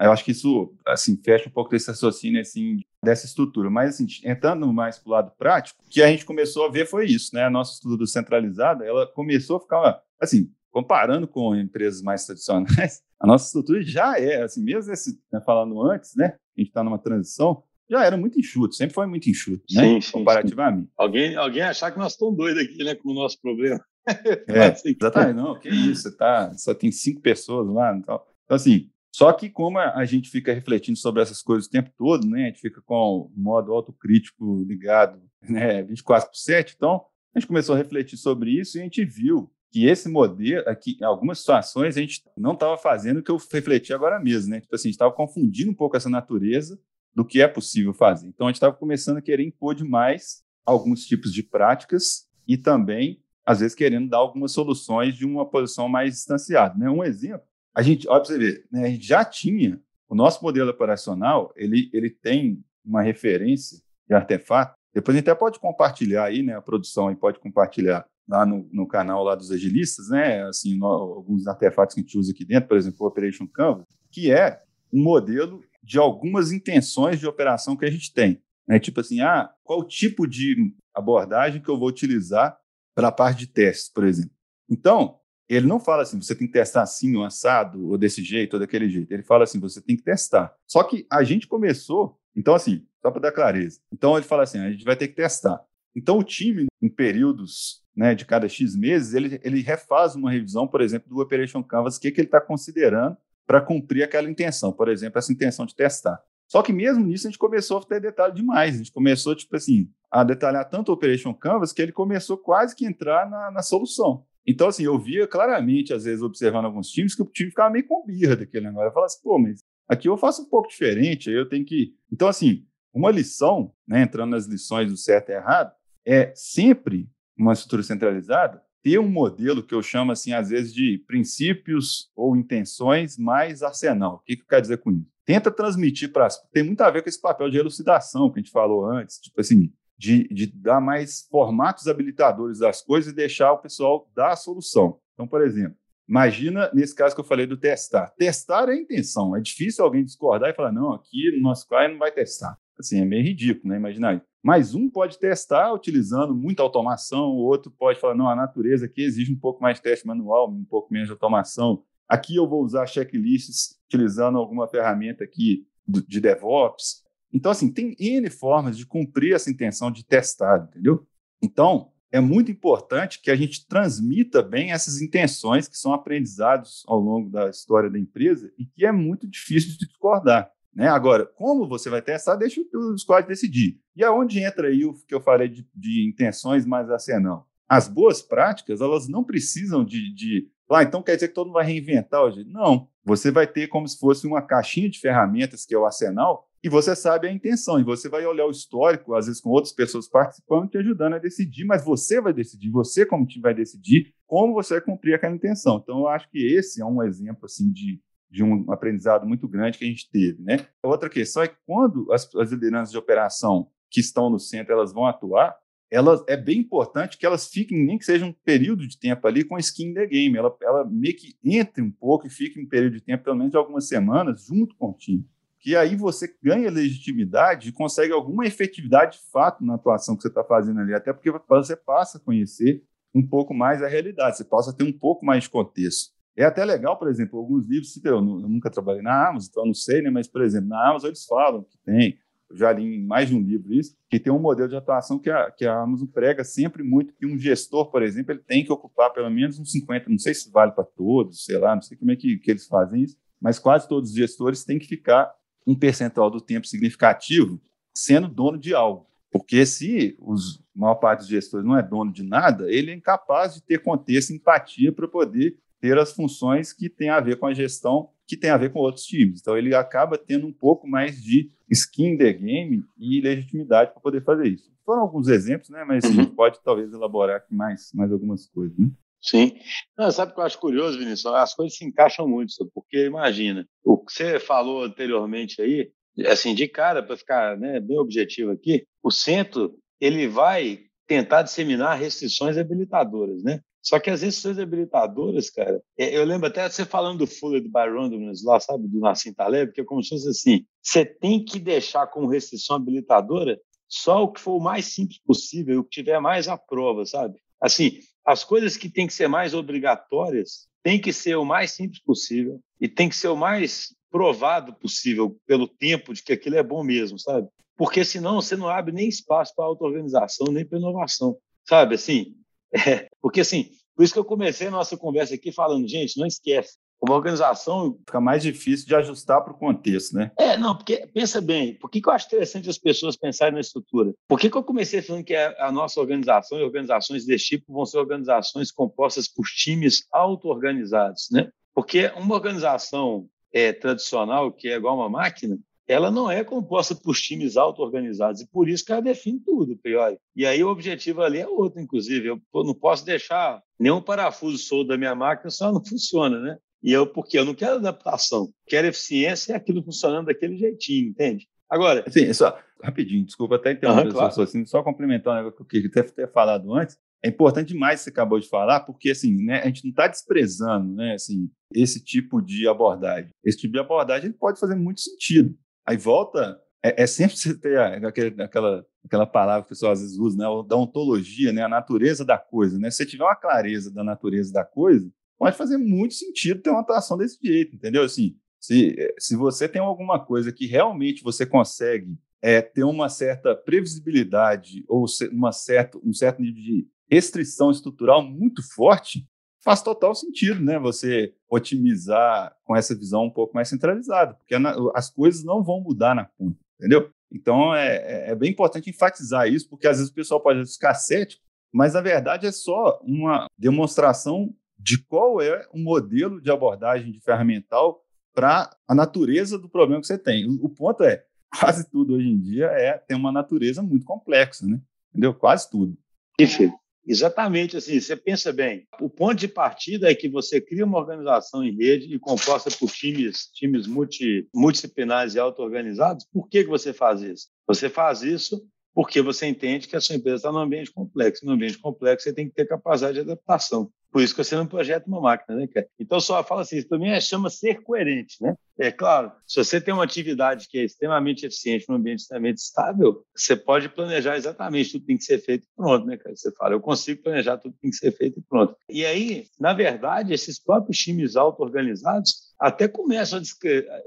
eu 0.00 0.12
acho 0.12 0.24
que 0.24 0.30
isso 0.30 0.74
assim 0.86 1.20
fecha 1.24 1.48
um 1.48 1.52
pouco 1.52 1.70
desse 1.70 1.88
raciocínio 1.88 2.40
assim 2.40 2.80
dessa 3.04 3.26
estrutura. 3.26 3.68
Mas 3.70 3.94
assim, 3.94 4.06
entrando 4.24 4.72
mais 4.72 4.98
para 4.98 5.08
o 5.08 5.12
lado 5.12 5.32
prático, 5.38 5.80
o 5.84 5.88
que 5.88 6.02
a 6.02 6.08
gente 6.08 6.24
começou 6.24 6.66
a 6.66 6.70
ver 6.70 6.86
foi 6.86 7.06
isso, 7.06 7.34
né? 7.34 7.44
A 7.44 7.50
nossa 7.50 7.74
estrutura 7.74 8.06
centralizada, 8.06 8.84
ela 8.84 9.06
começou 9.06 9.56
a 9.56 9.60
ficar 9.60 10.02
assim, 10.20 10.50
comparando 10.70 11.26
com 11.26 11.54
empresas 11.56 12.02
mais 12.02 12.24
tradicionais, 12.24 13.02
a 13.18 13.26
nossa 13.26 13.46
estrutura 13.46 13.82
já 13.82 14.18
é 14.18 14.42
assim, 14.42 14.62
mesmo 14.62 14.92
esse, 14.92 15.18
né, 15.32 15.40
falando 15.44 15.82
antes, 15.82 16.14
né? 16.14 16.36
A 16.56 16.60
gente 16.60 16.68
está 16.68 16.82
numa 16.82 16.98
transição, 16.98 17.62
já 17.90 18.04
era 18.04 18.16
muito 18.16 18.38
enxuto, 18.38 18.74
sempre 18.74 18.94
foi 18.94 19.06
muito 19.06 19.28
enxuto, 19.28 19.64
né? 19.72 19.82
Sim, 19.82 20.00
sim, 20.00 20.12
comparativamente. 20.12 20.86
Sim. 20.86 20.92
Alguém, 20.96 21.36
alguém 21.36 21.62
achar 21.62 21.90
que 21.90 21.98
nós 21.98 22.12
estamos 22.12 22.36
doidos 22.36 22.62
aqui, 22.62 22.84
né, 22.84 22.94
com 22.94 23.10
o 23.10 23.14
nosso 23.14 23.40
problema. 23.40 23.80
É, 24.48 24.68
assim. 24.68 24.96
exatamente, 24.98 25.36
não, 25.36 25.58
que 25.60 25.68
isso, 25.68 26.16
tá, 26.16 26.50
só 26.54 26.72
tem 26.72 26.90
cinco 26.90 27.20
pessoas 27.20 27.68
lá, 27.68 27.94
então, 27.94 28.18
então 28.44 28.56
assim, 28.56 28.88
só 29.18 29.32
que 29.32 29.50
como 29.50 29.80
a 29.80 30.04
gente 30.04 30.30
fica 30.30 30.54
refletindo 30.54 30.96
sobre 30.96 31.20
essas 31.20 31.42
coisas 31.42 31.66
o 31.66 31.70
tempo 31.70 31.90
todo, 31.98 32.24
né? 32.24 32.44
A 32.44 32.46
gente 32.46 32.60
fica 32.60 32.80
com 32.80 32.94
o 32.94 33.32
modo 33.36 33.72
autocrítico 33.72 34.62
ligado, 34.62 35.20
né? 35.42 35.82
24 35.82 36.30
por 36.30 36.36
7, 36.36 36.74
então 36.76 37.04
a 37.34 37.40
gente 37.40 37.48
começou 37.48 37.74
a 37.74 37.78
refletir 37.78 38.16
sobre 38.16 38.52
isso 38.52 38.78
e 38.78 38.80
a 38.80 38.84
gente 38.84 39.04
viu 39.04 39.50
que 39.72 39.86
esse 39.86 40.08
modelo, 40.08 40.62
aqui, 40.68 40.96
em 41.00 41.04
algumas 41.04 41.40
situações, 41.40 41.96
a 41.96 42.00
gente 42.00 42.22
não 42.36 42.52
estava 42.52 42.78
fazendo 42.78 43.18
o 43.18 43.22
que 43.24 43.32
eu 43.32 43.36
refleti 43.52 43.92
agora 43.92 44.20
mesmo, 44.20 44.50
né? 44.50 44.60
Tipo 44.60 44.76
assim, 44.76 44.86
a 44.86 44.90
gente 44.90 44.94
estava 44.94 45.12
confundindo 45.12 45.72
um 45.72 45.74
pouco 45.74 45.96
essa 45.96 46.08
natureza 46.08 46.78
do 47.12 47.24
que 47.24 47.42
é 47.42 47.48
possível 47.48 47.92
fazer. 47.92 48.28
Então, 48.28 48.46
a 48.46 48.50
gente 48.50 48.58
estava 48.58 48.76
começando 48.76 49.16
a 49.16 49.22
querer 49.22 49.42
impor 49.42 49.74
demais 49.74 50.44
alguns 50.64 51.04
tipos 51.04 51.32
de 51.32 51.42
práticas 51.42 52.28
e 52.46 52.56
também, 52.56 53.20
às 53.44 53.58
vezes, 53.58 53.74
querendo 53.74 54.08
dar 54.08 54.18
algumas 54.18 54.52
soluções 54.52 55.16
de 55.16 55.26
uma 55.26 55.44
posição 55.44 55.88
mais 55.88 56.14
distanciada. 56.14 56.78
Né? 56.78 56.88
Um 56.88 57.02
exemplo 57.02 57.47
a 57.78 57.82
gente, 57.82 58.08
olha 58.08 58.20
para 58.20 58.28
você 58.28 58.38
ver, 58.38 58.66
né, 58.72 58.86
a 58.86 58.90
gente 58.90 59.06
já 59.06 59.24
tinha, 59.24 59.80
o 60.08 60.14
nosso 60.16 60.42
modelo 60.42 60.68
operacional, 60.68 61.52
ele, 61.54 61.88
ele 61.92 62.10
tem 62.10 62.60
uma 62.84 63.02
referência 63.02 63.78
de 64.08 64.16
artefato, 64.16 64.74
depois 64.92 65.14
a 65.14 65.18
gente 65.20 65.30
até 65.30 65.38
pode 65.38 65.60
compartilhar 65.60 66.24
aí, 66.24 66.42
né, 66.42 66.56
a 66.56 66.60
produção 66.60 67.06
aí 67.06 67.14
pode 67.14 67.38
compartilhar 67.38 68.04
lá 68.28 68.44
no, 68.44 68.68
no 68.72 68.84
canal 68.84 69.22
lá 69.22 69.36
dos 69.36 69.52
agilistas, 69.52 70.08
né, 70.08 70.42
assim, 70.48 70.76
no, 70.76 70.86
alguns 70.86 71.46
artefatos 71.46 71.94
que 71.94 72.00
a 72.00 72.02
gente 72.02 72.18
usa 72.18 72.32
aqui 72.32 72.44
dentro, 72.44 72.68
por 72.68 72.76
exemplo, 72.76 72.98
o 72.98 73.06
Operation 73.06 73.46
Canvas, 73.46 73.86
que 74.10 74.32
é 74.32 74.60
um 74.92 75.00
modelo 75.00 75.62
de 75.80 76.00
algumas 76.00 76.50
intenções 76.50 77.20
de 77.20 77.28
operação 77.28 77.76
que 77.76 77.84
a 77.84 77.90
gente 77.90 78.12
tem. 78.12 78.42
Né? 78.66 78.80
Tipo 78.80 79.00
assim, 79.00 79.20
ah, 79.20 79.48
qual 79.62 79.86
tipo 79.86 80.26
de 80.26 80.74
abordagem 80.92 81.62
que 81.62 81.68
eu 81.68 81.78
vou 81.78 81.88
utilizar 81.88 82.58
para 82.92 83.06
a 83.06 83.12
parte 83.12 83.38
de 83.38 83.46
testes, 83.46 83.88
por 83.88 84.04
exemplo. 84.04 84.32
Então, 84.68 85.17
ele 85.48 85.66
não 85.66 85.80
fala 85.80 86.02
assim, 86.02 86.20
você 86.20 86.34
tem 86.34 86.46
que 86.46 86.52
testar 86.52 86.82
assim, 86.82 87.16
ou 87.16 87.24
assado, 87.24 87.88
ou 87.88 87.96
desse 87.96 88.22
jeito, 88.22 88.54
ou 88.54 88.60
daquele 88.60 88.88
jeito. 88.88 89.12
Ele 89.12 89.22
fala 89.22 89.44
assim, 89.44 89.58
você 89.58 89.80
tem 89.80 89.96
que 89.96 90.02
testar. 90.02 90.54
Só 90.66 90.82
que 90.82 91.06
a 91.10 91.22
gente 91.24 91.46
começou 91.46 92.18
Então, 92.36 92.54
assim, 92.54 92.86
só 93.02 93.10
para 93.10 93.22
dar 93.22 93.32
clareza. 93.32 93.80
Então, 93.92 94.16
ele 94.16 94.26
fala 94.26 94.42
assim: 94.42 94.58
a 94.58 94.70
gente 94.70 94.84
vai 94.84 94.96
ter 94.96 95.08
que 95.08 95.14
testar. 95.14 95.60
Então, 95.96 96.18
o 96.18 96.22
time, 96.22 96.66
em 96.80 96.88
períodos 96.88 97.82
né, 97.96 98.14
de 98.14 98.24
cada 98.24 98.48
X 98.48 98.76
meses, 98.76 99.14
ele, 99.14 99.40
ele 99.42 99.60
refaz 99.60 100.14
uma 100.14 100.30
revisão, 100.30 100.68
por 100.68 100.80
exemplo, 100.80 101.08
do 101.08 101.20
Operation 101.20 101.62
Canvas, 101.62 101.96
o 101.96 102.00
que, 102.00 102.12
que 102.12 102.20
ele 102.20 102.28
está 102.28 102.40
considerando 102.40 103.16
para 103.46 103.60
cumprir 103.60 104.02
aquela 104.02 104.30
intenção, 104.30 104.70
por 104.70 104.88
exemplo, 104.88 105.18
essa 105.18 105.32
intenção 105.32 105.64
de 105.64 105.74
testar. 105.74 106.22
Só 106.46 106.62
que 106.62 106.72
mesmo 106.72 107.04
nisso 107.04 107.26
a 107.26 107.30
gente 107.30 107.38
começou 107.38 107.78
a 107.78 107.82
ter 107.82 108.00
detalhe 108.00 108.34
demais. 108.34 108.74
A 108.74 108.78
gente 108.78 108.92
começou, 108.92 109.34
tipo 109.34 109.56
assim, 109.56 109.90
a 110.10 110.22
detalhar 110.22 110.68
tanto 110.68 110.90
o 110.90 110.94
Operation 110.94 111.34
Canvas 111.34 111.72
que 111.72 111.82
ele 111.82 111.92
começou 111.92 112.38
quase 112.38 112.76
que 112.76 112.86
entrar 112.86 113.28
na, 113.28 113.50
na 113.50 113.62
solução. 113.62 114.24
Então, 114.50 114.68
assim, 114.68 114.84
eu 114.84 114.98
via 114.98 115.26
claramente, 115.26 115.92
às 115.92 116.04
vezes, 116.04 116.22
observando 116.22 116.64
alguns 116.64 116.88
times, 116.88 117.14
que 117.14 117.20
o 117.20 117.26
time 117.26 117.50
ficava 117.50 117.68
meio 117.68 117.86
com 117.86 118.06
birra 118.06 118.34
daquele 118.34 118.64
negócio. 118.64 118.88
Eu 118.88 118.92
falava 118.92 119.04
assim, 119.04 119.22
pô, 119.22 119.38
mas 119.38 119.62
aqui 119.86 120.08
eu 120.08 120.16
faço 120.16 120.40
um 120.40 120.46
pouco 120.46 120.70
diferente, 120.70 121.28
aí 121.28 121.36
eu 121.36 121.46
tenho 121.46 121.66
que. 121.66 121.94
Então, 122.10 122.26
assim, 122.26 122.64
uma 122.90 123.10
lição, 123.10 123.74
né, 123.86 124.04
entrando 124.04 124.30
nas 124.30 124.46
lições 124.46 124.90
do 124.90 124.96
certo 124.96 125.28
e 125.28 125.34
errado, 125.34 125.70
é 126.02 126.32
sempre 126.34 127.10
uma 127.36 127.52
estrutura 127.52 127.82
centralizada 127.82 128.62
ter 128.82 128.98
um 128.98 129.08
modelo 129.08 129.62
que 129.62 129.74
eu 129.74 129.82
chamo, 129.82 130.12
assim, 130.12 130.32
às 130.32 130.48
vezes, 130.48 130.72
de 130.72 131.04
princípios 131.06 132.10
ou 132.16 132.34
intenções 132.34 133.18
mais 133.18 133.62
arsenal. 133.62 134.14
O 134.14 134.18
que, 134.20 134.34
que 134.34 134.42
eu 134.42 134.46
quero 134.46 134.62
dizer 134.62 134.78
com 134.78 134.92
isso? 134.92 135.10
Tenta 135.26 135.50
transmitir 135.50 136.10
para. 136.10 136.26
Tem 136.50 136.62
muito 136.62 136.80
a 136.80 136.90
ver 136.90 137.02
com 137.02 137.08
esse 137.10 137.20
papel 137.20 137.50
de 137.50 137.58
elucidação 137.58 138.30
que 138.30 138.38
a 138.38 138.42
gente 138.42 138.52
falou 138.52 138.86
antes. 138.86 139.18
Tipo 139.18 139.42
assim, 139.42 139.70
de, 139.98 140.28
de 140.28 140.46
dar 140.46 140.80
mais 140.80 141.26
formatos 141.28 141.88
habilitadores 141.88 142.60
das 142.60 142.80
coisas 142.80 143.12
e 143.12 143.16
deixar 143.16 143.52
o 143.52 143.58
pessoal 143.58 144.08
dar 144.14 144.32
a 144.32 144.36
solução. 144.36 145.00
Então, 145.14 145.26
por 145.26 145.42
exemplo, 145.42 145.76
imagina 146.08 146.70
nesse 146.72 146.94
caso 146.94 147.14
que 147.14 147.20
eu 147.20 147.24
falei 147.24 147.46
do 147.46 147.56
testar. 147.56 148.14
Testar 148.16 148.68
é 148.68 148.72
a 148.72 148.76
intenção. 148.76 149.34
É 149.34 149.40
difícil 149.40 149.84
alguém 149.84 150.04
discordar 150.04 150.50
e 150.50 150.54
falar, 150.54 150.72
não, 150.72 150.92
aqui 150.92 151.32
no 151.32 151.42
nosso 151.42 151.66
cliente 151.66 151.92
não 151.92 151.98
vai 151.98 152.12
testar. 152.12 152.56
Assim, 152.78 153.00
é 153.00 153.04
meio 153.04 153.24
ridículo, 153.24 153.70
né? 153.70 153.76
Imaginar 153.76 154.14
isso. 154.14 154.24
Mas 154.40 154.72
um 154.72 154.88
pode 154.88 155.18
testar 155.18 155.72
utilizando 155.72 156.32
muita 156.32 156.62
automação, 156.62 157.30
o 157.30 157.38
outro 157.38 157.72
pode 157.72 157.98
falar, 157.98 158.14
não, 158.14 158.28
a 158.28 158.36
natureza 158.36 158.86
aqui 158.86 159.02
exige 159.02 159.32
um 159.32 159.38
pouco 159.38 159.60
mais 159.60 159.78
de 159.78 159.82
teste 159.82 160.06
manual, 160.06 160.48
um 160.48 160.64
pouco 160.64 160.92
menos 160.92 161.08
de 161.08 161.12
automação. 161.12 161.82
Aqui 162.08 162.36
eu 162.36 162.48
vou 162.48 162.62
usar 162.62 162.86
checklists 162.86 163.76
utilizando 163.86 164.38
alguma 164.38 164.68
ferramenta 164.68 165.24
aqui 165.24 165.66
de 165.86 166.20
DevOps. 166.20 167.02
Então, 167.32 167.52
assim, 167.52 167.70
tem 167.70 167.94
N 167.98 168.30
formas 168.30 168.76
de 168.76 168.86
cumprir 168.86 169.34
essa 169.34 169.50
intenção 169.50 169.90
de 169.90 170.04
testar, 170.04 170.68
entendeu? 170.70 171.06
Então, 171.42 171.90
é 172.10 172.20
muito 172.20 172.50
importante 172.50 173.20
que 173.20 173.30
a 173.30 173.36
gente 173.36 173.66
transmita 173.66 174.42
bem 174.42 174.72
essas 174.72 175.02
intenções 175.02 175.68
que 175.68 175.76
são 175.76 175.92
aprendizados 175.92 176.82
ao 176.86 176.98
longo 176.98 177.28
da 177.28 177.50
história 177.50 177.90
da 177.90 177.98
empresa 177.98 178.50
e 178.58 178.64
que 178.64 178.86
é 178.86 178.92
muito 178.92 179.28
difícil 179.28 179.72
de 179.72 179.86
discordar. 179.86 180.50
Né? 180.74 180.88
Agora, 180.88 181.26
como 181.26 181.68
você 181.68 181.90
vai 181.90 182.00
testar, 182.00 182.36
deixa 182.36 182.60
o 182.60 182.96
squad 182.96 183.28
decidir. 183.28 183.78
E 183.94 184.02
aonde 184.02 184.40
entra 184.40 184.68
aí 184.68 184.84
o 184.84 184.94
que 184.94 185.14
eu 185.14 185.20
falei 185.20 185.48
de, 185.48 185.68
de 185.74 186.08
intenções 186.08 186.64
mais 186.64 186.90
arsenal? 186.90 187.46
As 187.68 187.86
boas 187.86 188.22
práticas, 188.22 188.80
elas 188.80 189.06
não 189.06 189.22
precisam 189.22 189.84
de, 189.84 190.14
de 190.14 190.48
ah, 190.70 190.82
então 190.82 191.02
quer 191.02 191.14
dizer 191.14 191.28
que 191.28 191.34
todo 191.34 191.46
mundo 191.46 191.54
vai 191.54 191.64
reinventar 191.64 192.22
hoje? 192.22 192.44
Não. 192.44 192.88
Você 193.04 193.30
vai 193.30 193.46
ter 193.46 193.68
como 193.68 193.88
se 193.88 193.98
fosse 193.98 194.26
uma 194.26 194.42
caixinha 194.42 194.88
de 194.88 194.98
ferramentas, 194.98 195.64
que 195.64 195.74
é 195.74 195.78
o 195.78 195.86
arsenal, 195.86 196.47
e 196.62 196.68
você 196.68 196.96
sabe 196.96 197.28
a 197.28 197.32
intenção, 197.32 197.78
e 197.78 197.84
você 197.84 198.08
vai 198.08 198.26
olhar 198.26 198.46
o 198.46 198.50
histórico, 198.50 199.14
às 199.14 199.26
vezes 199.26 199.40
com 199.40 199.50
outras 199.50 199.72
pessoas 199.72 200.08
participando, 200.08 200.68
te 200.68 200.78
ajudando 200.78 201.14
a 201.14 201.18
decidir, 201.18 201.64
mas 201.64 201.84
você 201.84 202.20
vai 202.20 202.32
decidir, 202.32 202.68
você 202.70 203.06
como 203.06 203.26
time 203.26 203.42
vai 203.42 203.54
decidir 203.54 204.12
como 204.26 204.52
você 204.52 204.74
vai 204.74 204.80
cumprir 204.82 205.14
aquela 205.14 205.34
intenção. 205.34 205.80
Então, 205.82 206.00
eu 206.00 206.08
acho 206.08 206.28
que 206.30 206.38
esse 206.38 206.82
é 206.82 206.84
um 206.84 207.02
exemplo 207.02 207.44
assim 207.44 207.70
de, 207.70 208.00
de 208.30 208.42
um 208.42 208.70
aprendizado 208.72 209.26
muito 209.26 209.48
grande 209.48 209.78
que 209.78 209.84
a 209.84 209.88
gente 209.88 210.10
teve. 210.10 210.42
Né? 210.42 210.66
Outra 210.82 211.08
questão 211.08 211.42
é 211.42 211.48
que 211.48 211.56
quando 211.64 212.12
as, 212.12 212.28
as 212.34 212.50
lideranças 212.50 212.90
de 212.90 212.98
operação 212.98 213.68
que 213.88 214.00
estão 214.00 214.28
no 214.28 214.38
centro 214.38 214.72
elas 214.72 214.92
vão 214.92 215.06
atuar, 215.06 215.56
ela, 215.90 216.22
é 216.28 216.36
bem 216.36 216.58
importante 216.58 217.16
que 217.16 217.24
elas 217.24 217.48
fiquem, 217.48 217.82
nem 217.82 217.96
que 217.96 218.04
seja 218.04 218.26
um 218.26 218.32
período 218.44 218.86
de 218.86 218.98
tempo 218.98 219.26
ali, 219.26 219.42
com 219.42 219.56
skin 219.56 219.90
in 219.90 219.94
the 219.94 220.06
game. 220.06 220.36
Ela, 220.36 220.54
ela 220.60 220.84
meio 220.84 221.16
que 221.16 221.34
entre 221.42 221.80
um 221.82 221.90
pouco 221.90 222.26
e 222.26 222.30
fique 222.30 222.60
um 222.60 222.68
período 222.68 222.94
de 222.94 223.00
tempo, 223.00 223.24
pelo 223.24 223.36
menos 223.36 223.52
de 223.52 223.56
algumas 223.56 223.88
semanas, 223.88 224.44
junto 224.44 224.76
com 224.76 224.90
o 224.90 224.94
time 224.94 225.24
que 225.60 225.74
aí 225.74 225.96
você 225.96 226.32
ganha 226.42 226.70
legitimidade 226.70 227.68
e 227.68 227.72
consegue 227.72 228.12
alguma 228.12 228.46
efetividade 228.46 229.18
de 229.18 229.30
fato 229.30 229.64
na 229.64 229.74
atuação 229.74 230.16
que 230.16 230.22
você 230.22 230.28
está 230.28 230.44
fazendo 230.44 230.80
ali, 230.80 230.94
até 230.94 231.12
porque 231.12 231.30
você 231.48 231.76
passa 231.76 232.18
a 232.18 232.20
conhecer 232.20 232.82
um 233.14 233.26
pouco 233.26 233.52
mais 233.52 233.82
a 233.82 233.88
realidade, 233.88 234.36
você 234.36 234.44
passa 234.44 234.70
a 234.70 234.74
ter 234.74 234.84
um 234.84 234.92
pouco 234.92 235.24
mais 235.24 235.44
de 235.44 235.50
contexto. 235.50 236.12
É 236.36 236.44
até 236.44 236.64
legal, 236.64 236.96
por 236.96 237.08
exemplo, 237.08 237.38
alguns 237.38 237.66
livros, 237.66 237.98
eu 238.04 238.20
nunca 238.20 238.70
trabalhei 238.70 239.02
na 239.02 239.28
Amazon, 239.28 239.48
então 239.50 239.66
não 239.66 239.74
sei, 239.74 240.02
né? 240.02 240.10
mas, 240.10 240.28
por 240.28 240.40
exemplo, 240.42 240.68
na 240.68 240.90
Amazon 240.90 241.08
eles 241.08 241.24
falam 241.24 241.64
que 241.64 241.76
tem, 241.78 242.16
eu 242.48 242.56
já 242.56 242.70
li 242.70 242.96
em 242.96 243.04
mais 243.04 243.28
de 243.28 243.34
um 243.34 243.42
livro 243.42 243.74
isso, 243.74 243.96
que 244.08 244.20
tem 244.20 244.32
um 244.32 244.38
modelo 244.38 244.68
de 244.68 244.76
atuação 244.76 245.18
que 245.18 245.28
a, 245.28 245.50
que 245.50 245.66
a 245.66 245.82
Amazon 245.82 246.06
prega 246.06 246.44
sempre 246.44 246.84
muito 246.84 247.12
que 247.12 247.26
um 247.26 247.36
gestor, 247.36 247.90
por 247.90 248.04
exemplo, 248.04 248.32
ele 248.32 248.40
tem 248.40 248.64
que 248.64 248.72
ocupar 248.72 249.12
pelo 249.12 249.28
menos 249.28 249.58
uns 249.58 249.72
50, 249.72 250.08
não 250.08 250.18
sei 250.18 250.32
se 250.32 250.48
vale 250.50 250.70
para 250.70 250.84
todos, 250.84 251.44
sei 251.44 251.58
lá, 251.58 251.74
não 251.74 251.82
sei 251.82 251.96
como 251.96 252.12
é 252.12 252.16
que, 252.16 252.36
que 252.36 252.52
eles 252.52 252.68
fazem 252.68 253.02
isso, 253.02 253.16
mas 253.40 253.58
quase 253.58 253.88
todos 253.88 254.10
os 254.10 254.16
gestores 254.16 254.64
têm 254.64 254.78
que 254.78 254.86
ficar 254.86 255.28
um 255.66 255.74
percentual 255.74 256.30
do 256.30 256.40
tempo 256.40 256.66
significativo 256.66 257.60
sendo 257.94 258.28
dono 258.28 258.58
de 258.58 258.74
algo. 258.74 259.06
Porque 259.30 259.66
se 259.66 260.16
os, 260.20 260.58
a 260.74 260.80
maior 260.80 260.94
parte 260.94 261.20
dos 261.20 261.28
gestores 261.28 261.66
não 261.66 261.76
é 261.76 261.82
dono 261.82 262.12
de 262.12 262.22
nada, 262.22 262.70
ele 262.70 262.90
é 262.90 262.94
incapaz 262.94 263.54
de 263.54 263.62
ter 263.62 263.82
contexto, 263.82 264.32
empatia 264.32 264.92
para 264.92 265.06
poder 265.06 265.58
ter 265.80 265.98
as 265.98 266.12
funções 266.12 266.72
que 266.72 266.88
têm 266.88 267.10
a 267.10 267.20
ver 267.20 267.36
com 267.36 267.46
a 267.46 267.54
gestão, 267.54 268.10
que 268.26 268.36
tem 268.36 268.50
a 268.50 268.56
ver 268.56 268.72
com 268.72 268.80
outros 268.80 269.04
times. 269.04 269.40
Então, 269.40 269.56
ele 269.56 269.74
acaba 269.74 270.18
tendo 270.18 270.46
um 270.46 270.52
pouco 270.52 270.88
mais 270.88 271.22
de 271.22 271.50
skin 271.70 272.16
the 272.16 272.32
game 272.32 272.84
e 272.96 273.20
legitimidade 273.20 273.92
para 273.92 274.00
poder 274.00 274.24
fazer 274.24 274.48
isso. 274.48 274.72
Foram 274.84 275.02
alguns 275.02 275.28
exemplos, 275.28 275.68
né? 275.68 275.84
mas 275.84 276.04
a 276.04 276.10
gente 276.10 276.32
pode 276.34 276.60
talvez 276.64 276.92
elaborar 276.92 277.36
aqui 277.36 277.54
mais, 277.54 277.92
mais 277.92 278.10
algumas 278.10 278.46
coisas. 278.46 278.76
Né? 278.78 278.90
Sim. 279.20 279.58
Não, 279.96 280.10
sabe 280.10 280.32
o 280.32 280.34
que 280.34 280.40
eu 280.40 280.44
acho 280.44 280.58
curioso, 280.58 280.98
Vinícius? 280.98 281.26
As 281.34 281.54
coisas 281.54 281.76
se 281.76 281.84
encaixam 281.84 282.28
muito, 282.28 282.52
porque 282.72 283.04
imagina, 283.06 283.66
o 283.84 283.98
que 283.98 284.12
você 284.12 284.38
falou 284.38 284.84
anteriormente 284.84 285.60
aí, 285.60 285.90
assim, 286.26 286.54
de 286.54 286.68
cara, 286.68 287.02
para 287.02 287.16
ficar 287.16 287.56
né, 287.58 287.80
bem 287.80 287.98
objetivo 287.98 288.52
aqui, 288.52 288.86
o 289.02 289.10
centro 289.10 289.76
ele 290.00 290.28
vai 290.28 290.80
tentar 291.06 291.42
disseminar 291.42 291.98
restrições 291.98 292.56
habilitadoras, 292.56 293.42
né? 293.42 293.60
Só 293.82 293.98
que 293.98 294.10
as 294.10 294.22
restrições 294.22 294.58
habilitadoras, 294.58 295.48
cara, 295.48 295.80
é, 295.96 296.16
eu 296.16 296.24
lembro 296.24 296.46
até 296.46 296.68
você 296.68 296.84
falando 296.84 297.20
do 297.20 297.26
Fuller 297.26 297.62
do 297.62 297.70
Byron 297.70 298.10
lá, 298.44 298.60
sabe, 298.60 298.86
do 298.86 299.00
Nassim 299.00 299.32
Taleb, 299.32 299.72
que 299.72 299.80
é 299.80 299.84
como 299.84 300.02
se 300.02 300.10
fosse 300.10 300.28
assim, 300.28 300.66
você 300.82 301.04
tem 301.04 301.42
que 301.42 301.58
deixar 301.58 302.06
como 302.08 302.28
restrição 302.28 302.76
habilitadora 302.76 303.58
só 303.88 304.22
o 304.22 304.32
que 304.32 304.40
for 304.40 304.56
o 304.56 304.62
mais 304.62 304.86
simples 304.86 305.18
possível, 305.24 305.80
o 305.80 305.84
que 305.84 306.02
tiver 306.02 306.20
mais 306.20 306.48
à 306.48 306.58
prova, 306.58 307.06
sabe? 307.06 307.38
Assim, 307.60 307.98
as 308.28 308.44
coisas 308.44 308.76
que 308.76 308.90
têm 308.90 309.06
que 309.06 309.14
ser 309.14 309.26
mais 309.26 309.54
obrigatórias 309.54 310.68
têm 310.82 311.00
que 311.00 311.14
ser 311.14 311.36
o 311.36 311.46
mais 311.46 311.70
simples 311.70 311.98
possível 312.02 312.60
e 312.78 312.86
tem 312.86 313.08
que 313.08 313.16
ser 313.16 313.28
o 313.28 313.36
mais 313.36 313.96
provado 314.10 314.74
possível 314.74 315.40
pelo 315.46 315.66
tempo 315.66 316.12
de 316.12 316.22
que 316.22 316.34
aquilo 316.34 316.56
é 316.56 316.62
bom 316.62 316.84
mesmo, 316.84 317.18
sabe? 317.18 317.48
Porque 317.74 318.04
senão 318.04 318.34
você 318.34 318.54
não 318.54 318.68
abre 318.68 318.92
nem 318.92 319.08
espaço 319.08 319.54
para 319.56 319.64
auto-organização, 319.64 320.48
nem 320.52 320.62
para 320.62 320.78
inovação, 320.78 321.38
sabe? 321.66 321.94
Assim, 321.94 322.36
é, 322.86 323.08
porque 323.22 323.40
assim, 323.40 323.70
por 323.96 324.04
isso 324.04 324.12
que 324.12 324.18
eu 324.18 324.24
comecei 324.26 324.66
a 324.66 324.72
nossa 324.72 324.94
conversa 324.94 325.34
aqui 325.34 325.50
falando, 325.50 325.88
gente, 325.88 326.18
não 326.18 326.26
esquece, 326.26 326.76
uma 327.00 327.14
organização. 327.14 327.96
Fica 328.06 328.20
mais 328.20 328.42
difícil 328.42 328.86
de 328.86 328.94
ajustar 328.94 329.42
para 329.42 329.52
o 329.52 329.58
contexto, 329.58 330.14
né? 330.14 330.30
É, 330.38 330.56
não, 330.56 330.76
porque 330.76 331.06
pensa 331.12 331.40
bem, 331.40 331.74
por 331.74 331.90
que, 331.90 332.00
que 332.00 332.08
eu 332.08 332.12
acho 332.12 332.26
interessante 332.26 332.68
as 332.68 332.78
pessoas 332.78 333.16
pensarem 333.16 333.54
na 333.54 333.60
estrutura? 333.60 334.12
Por 334.28 334.38
que, 334.38 334.50
que 334.50 334.56
eu 334.56 334.64
comecei 334.64 335.02
falando 335.02 335.24
que 335.24 335.36
a 335.36 335.70
nossa 335.72 336.00
organização 336.00 336.58
e 336.58 336.62
organizações 336.62 337.24
desse 337.24 337.46
tipo 337.46 337.72
vão 337.72 337.86
ser 337.86 337.98
organizações 337.98 338.70
compostas 338.70 339.28
por 339.28 339.44
times 339.46 340.06
auto-organizados, 340.12 341.28
né? 341.30 341.50
Porque 341.74 342.12
uma 342.16 342.34
organização 342.34 343.28
é, 343.52 343.72
tradicional, 343.72 344.52
que 344.52 344.68
é 344.68 344.76
igual 344.76 344.96
uma 344.96 345.08
máquina, 345.08 345.58
ela 345.88 346.10
não 346.10 346.30
é 346.30 346.44
composta 346.44 346.94
por 346.94 347.14
times 347.16 347.56
auto-organizados, 347.56 348.42
e 348.42 348.46
por 348.46 348.68
isso 348.68 348.84
que 348.84 348.92
ela 348.92 349.00
define 349.00 349.40
tudo, 349.40 349.74
pior. 349.78 350.14
E 350.36 350.44
aí 350.44 350.62
o 350.62 350.68
objetivo 350.68 351.22
ali 351.22 351.38
é 351.38 351.48
outro, 351.48 351.80
inclusive. 351.80 352.28
Eu 352.28 352.40
não 352.52 352.74
posso 352.74 353.06
deixar 353.06 353.62
nenhum 353.78 354.02
parafuso 354.02 354.58
solto 354.58 354.88
da 354.88 354.98
minha 354.98 355.14
máquina, 355.14 355.48
só 355.48 355.72
não 355.72 355.82
funciona, 355.86 356.38
né? 356.38 356.58
E 356.82 356.92
eu, 356.92 357.06
porque 357.06 357.38
eu 357.38 357.44
não 357.44 357.54
quero 357.54 357.76
adaptação, 357.76 358.52
quero 358.66 358.86
eficiência 358.86 359.52
e 359.52 359.56
aquilo 359.56 359.82
funcionando 359.82 360.26
daquele 360.26 360.56
jeitinho, 360.56 361.10
entende? 361.10 361.48
Agora. 361.68 362.04
Sim, 362.10 362.32
só 362.32 362.58
rapidinho, 362.82 363.24
desculpa 363.24 363.56
até 363.56 363.72
interromper, 363.72 364.08
uhum, 364.08 364.12
claro. 364.12 364.42
assim, 364.42 364.64
só 364.64 364.82
complementar 364.82 365.34
um 365.34 365.36
negócio 365.36 365.56
que 365.56 365.62
eu 365.62 365.82
queria 365.82 366.04
ter 366.04 366.30
falado 366.32 366.72
antes. 366.74 366.96
É 367.22 367.28
importante 367.28 367.68
demais 367.68 368.00
que 368.00 368.04
você 368.04 368.10
acabou 368.10 368.38
de 368.38 368.48
falar, 368.48 368.80
porque 368.80 369.10
assim, 369.10 369.44
né, 369.44 369.60
a 369.60 369.66
gente 369.66 369.84
não 369.84 369.90
está 369.90 370.06
desprezando, 370.06 370.94
né, 370.94 371.14
assim, 371.14 371.50
esse 371.74 372.02
tipo 372.02 372.40
de 372.40 372.68
abordagem. 372.68 373.30
Esse 373.44 373.58
tipo 373.58 373.72
de 373.72 373.80
abordagem 373.80 374.30
pode 374.30 374.60
fazer 374.60 374.76
muito 374.76 375.00
sentido. 375.00 375.54
Aí 375.84 375.96
volta, 375.96 376.60
é, 376.84 377.02
é 377.02 377.06
sempre 377.06 377.36
você 377.36 377.58
ter 377.58 377.78
aquele, 377.78 378.40
aquela, 378.40 378.86
aquela 379.04 379.26
palavra 379.26 379.62
que 379.62 379.66
o 379.66 379.68
pessoal 379.70 379.92
às 379.92 380.00
vezes 380.00 380.16
usa, 380.16 380.36
né, 380.36 380.44
da 380.68 380.76
ontologia, 380.76 381.52
né, 381.52 381.62
a 381.64 381.68
natureza 381.68 382.24
da 382.24 382.38
coisa, 382.38 382.78
né. 382.78 382.90
Se 382.90 382.98
você 382.98 383.06
tiver 383.06 383.24
uma 383.24 383.34
clareza 383.34 383.92
da 383.92 384.04
natureza 384.04 384.52
da 384.52 384.64
coisa, 384.64 385.10
pode 385.38 385.56
fazer 385.56 385.78
muito 385.78 386.14
sentido 386.14 386.60
ter 386.60 386.70
uma 386.70 386.80
atuação 386.80 387.16
desse 387.16 387.38
jeito, 387.42 387.76
entendeu? 387.76 388.02
Assim, 388.02 388.36
se, 388.60 388.96
se 389.18 389.36
você 389.36 389.68
tem 389.68 389.80
alguma 389.80 390.18
coisa 390.18 390.52
que 390.52 390.66
realmente 390.66 391.22
você 391.22 391.46
consegue 391.46 392.18
é, 392.42 392.60
ter 392.60 392.84
uma 392.84 393.08
certa 393.08 393.54
previsibilidade 393.54 394.84
ou 394.88 395.06
uma 395.30 395.52
certa, 395.52 395.98
um 396.04 396.12
certo 396.12 396.42
nível 396.42 396.62
de 396.62 396.88
restrição 397.10 397.70
estrutural 397.70 398.22
muito 398.22 398.62
forte, 398.74 399.26
faz 399.64 399.82
total 399.82 400.14
sentido, 400.14 400.60
né? 400.60 400.78
Você 400.78 401.34
otimizar 401.48 402.54
com 402.64 402.76
essa 402.76 402.94
visão 402.94 403.24
um 403.24 403.30
pouco 403.30 403.54
mais 403.54 403.68
centralizada, 403.68 404.34
porque 404.34 404.54
as 404.94 405.10
coisas 405.10 405.44
não 405.44 405.62
vão 405.62 405.80
mudar 405.80 406.14
na 406.14 406.24
conta, 406.24 406.58
entendeu? 406.78 407.10
Então 407.30 407.74
é, 407.74 407.96
é, 407.96 408.30
é 408.30 408.34
bem 408.34 408.50
importante 408.50 408.90
enfatizar 408.90 409.48
isso, 409.48 409.68
porque 409.68 409.86
às 409.86 409.98
vezes 409.98 410.10
o 410.10 410.14
pessoal 410.14 410.40
pode 410.40 410.64
ficar 410.72 410.94
cético, 410.94 411.42
mas 411.72 411.94
na 411.94 412.00
verdade 412.00 412.46
é 412.46 412.52
só 412.52 412.98
uma 413.02 413.46
demonstração 413.58 414.54
de 414.78 415.02
qual 415.04 415.40
é 415.40 415.66
o 415.72 415.78
modelo 415.78 416.40
de 416.40 416.50
abordagem 416.50 417.10
de 417.10 417.20
ferramental 417.20 418.02
para 418.34 418.70
a 418.86 418.94
natureza 418.94 419.58
do 419.58 419.68
problema 419.68 420.00
que 420.00 420.06
você 420.06 420.18
tem. 420.18 420.48
O, 420.48 420.68
ponto 420.68 421.02
é, 421.02 421.24
quase 421.58 421.90
tudo 421.90 422.14
hoje 422.14 422.28
em 422.28 422.38
dia 422.38 422.66
é 422.66 422.96
tem 422.96 423.16
uma 423.16 423.32
natureza 423.32 423.82
muito 423.82 424.04
complexa, 424.04 424.66
né? 424.66 424.80
Entendeu? 425.10 425.34
Quase 425.34 425.68
tudo. 425.68 425.98
Enfim, 426.38 426.72
exatamente 427.04 427.76
assim. 427.76 427.98
Você 427.98 428.14
pensa 428.14 428.52
bem. 428.52 428.86
O 429.00 429.10
ponto 429.10 429.34
de 429.34 429.48
partida 429.48 430.08
é 430.08 430.14
que 430.14 430.28
você 430.28 430.60
cria 430.60 430.84
uma 430.84 430.98
organização 430.98 431.64
em 431.64 431.74
rede 431.74 432.14
e 432.14 432.18
composta 432.18 432.70
por 432.70 432.90
times, 432.90 433.50
times 433.52 433.86
multi, 433.86 434.48
multidisciplinares 434.54 435.34
e 435.34 435.40
auto-organizados. 435.40 436.24
Por 436.32 436.48
que, 436.48 436.62
que 436.62 436.70
você 436.70 436.92
faz 436.92 437.22
isso? 437.22 437.48
Você 437.66 437.88
faz 437.88 438.22
isso 438.22 438.64
porque 438.94 439.22
você 439.22 439.46
entende 439.46 439.86
que 439.86 439.96
a 439.96 440.00
sua 440.00 440.16
empresa 440.16 440.36
está 440.36 440.52
num 440.52 440.58
ambiente 440.58 440.92
complexo. 440.92 441.46
No 441.46 441.52
ambiente 441.52 441.78
complexo, 441.78 442.24
você 442.24 442.32
tem 442.32 442.48
que 442.48 442.54
ter 442.54 442.66
capacidade 442.66 443.14
de 443.14 443.20
adaptação. 443.20 443.90
Por 444.10 444.22
isso 444.22 444.34
que 444.34 444.42
você 444.42 444.56
não 444.56 444.66
projeta 444.66 445.06
uma 445.06 445.20
máquina, 445.20 445.58
né, 445.58 445.66
cara? 445.66 445.86
Então, 445.98 446.20
só 446.20 446.42
fala 446.42 446.62
assim, 446.62 446.78
isso 446.78 446.88
para 446.88 446.98
mim 446.98 447.08
é, 447.08 447.20
chama 447.20 447.50
ser 447.50 447.82
coerente, 447.82 448.42
né? 448.42 448.54
É 448.78 448.92
claro, 448.92 449.32
se 449.46 449.56
você 449.56 449.80
tem 449.80 449.92
uma 449.92 450.04
atividade 450.04 450.68
que 450.68 450.78
é 450.78 450.84
extremamente 450.84 451.44
eficiente 451.44 451.86
num 451.88 451.96
ambiente 451.96 452.20
extremamente 452.20 452.58
estável, 452.58 453.24
você 453.34 453.56
pode 453.56 453.88
planejar 453.88 454.36
exatamente 454.36 454.92
tudo 454.92 455.00
que 455.00 455.06
tem 455.08 455.18
que 455.18 455.24
ser 455.24 455.38
feito 455.40 455.64
e 455.64 455.76
pronto, 455.76 456.06
né, 456.06 456.16
cara? 456.16 456.36
Você 456.36 456.52
fala, 456.52 456.74
eu 456.74 456.80
consigo 456.80 457.22
planejar 457.22 457.58
tudo 457.58 457.74
que 457.74 457.80
tem 457.80 457.90
que 457.90 457.96
ser 457.96 458.12
feito 458.12 458.38
e 458.38 458.42
pronto. 458.42 458.76
E 458.88 459.04
aí, 459.04 459.46
na 459.58 459.72
verdade, 459.72 460.32
esses 460.32 460.62
próprios 460.62 460.98
times 460.98 461.34
auto-organizados 461.34 462.48
até 462.58 462.88
começam 462.88 463.38
a 463.38 463.42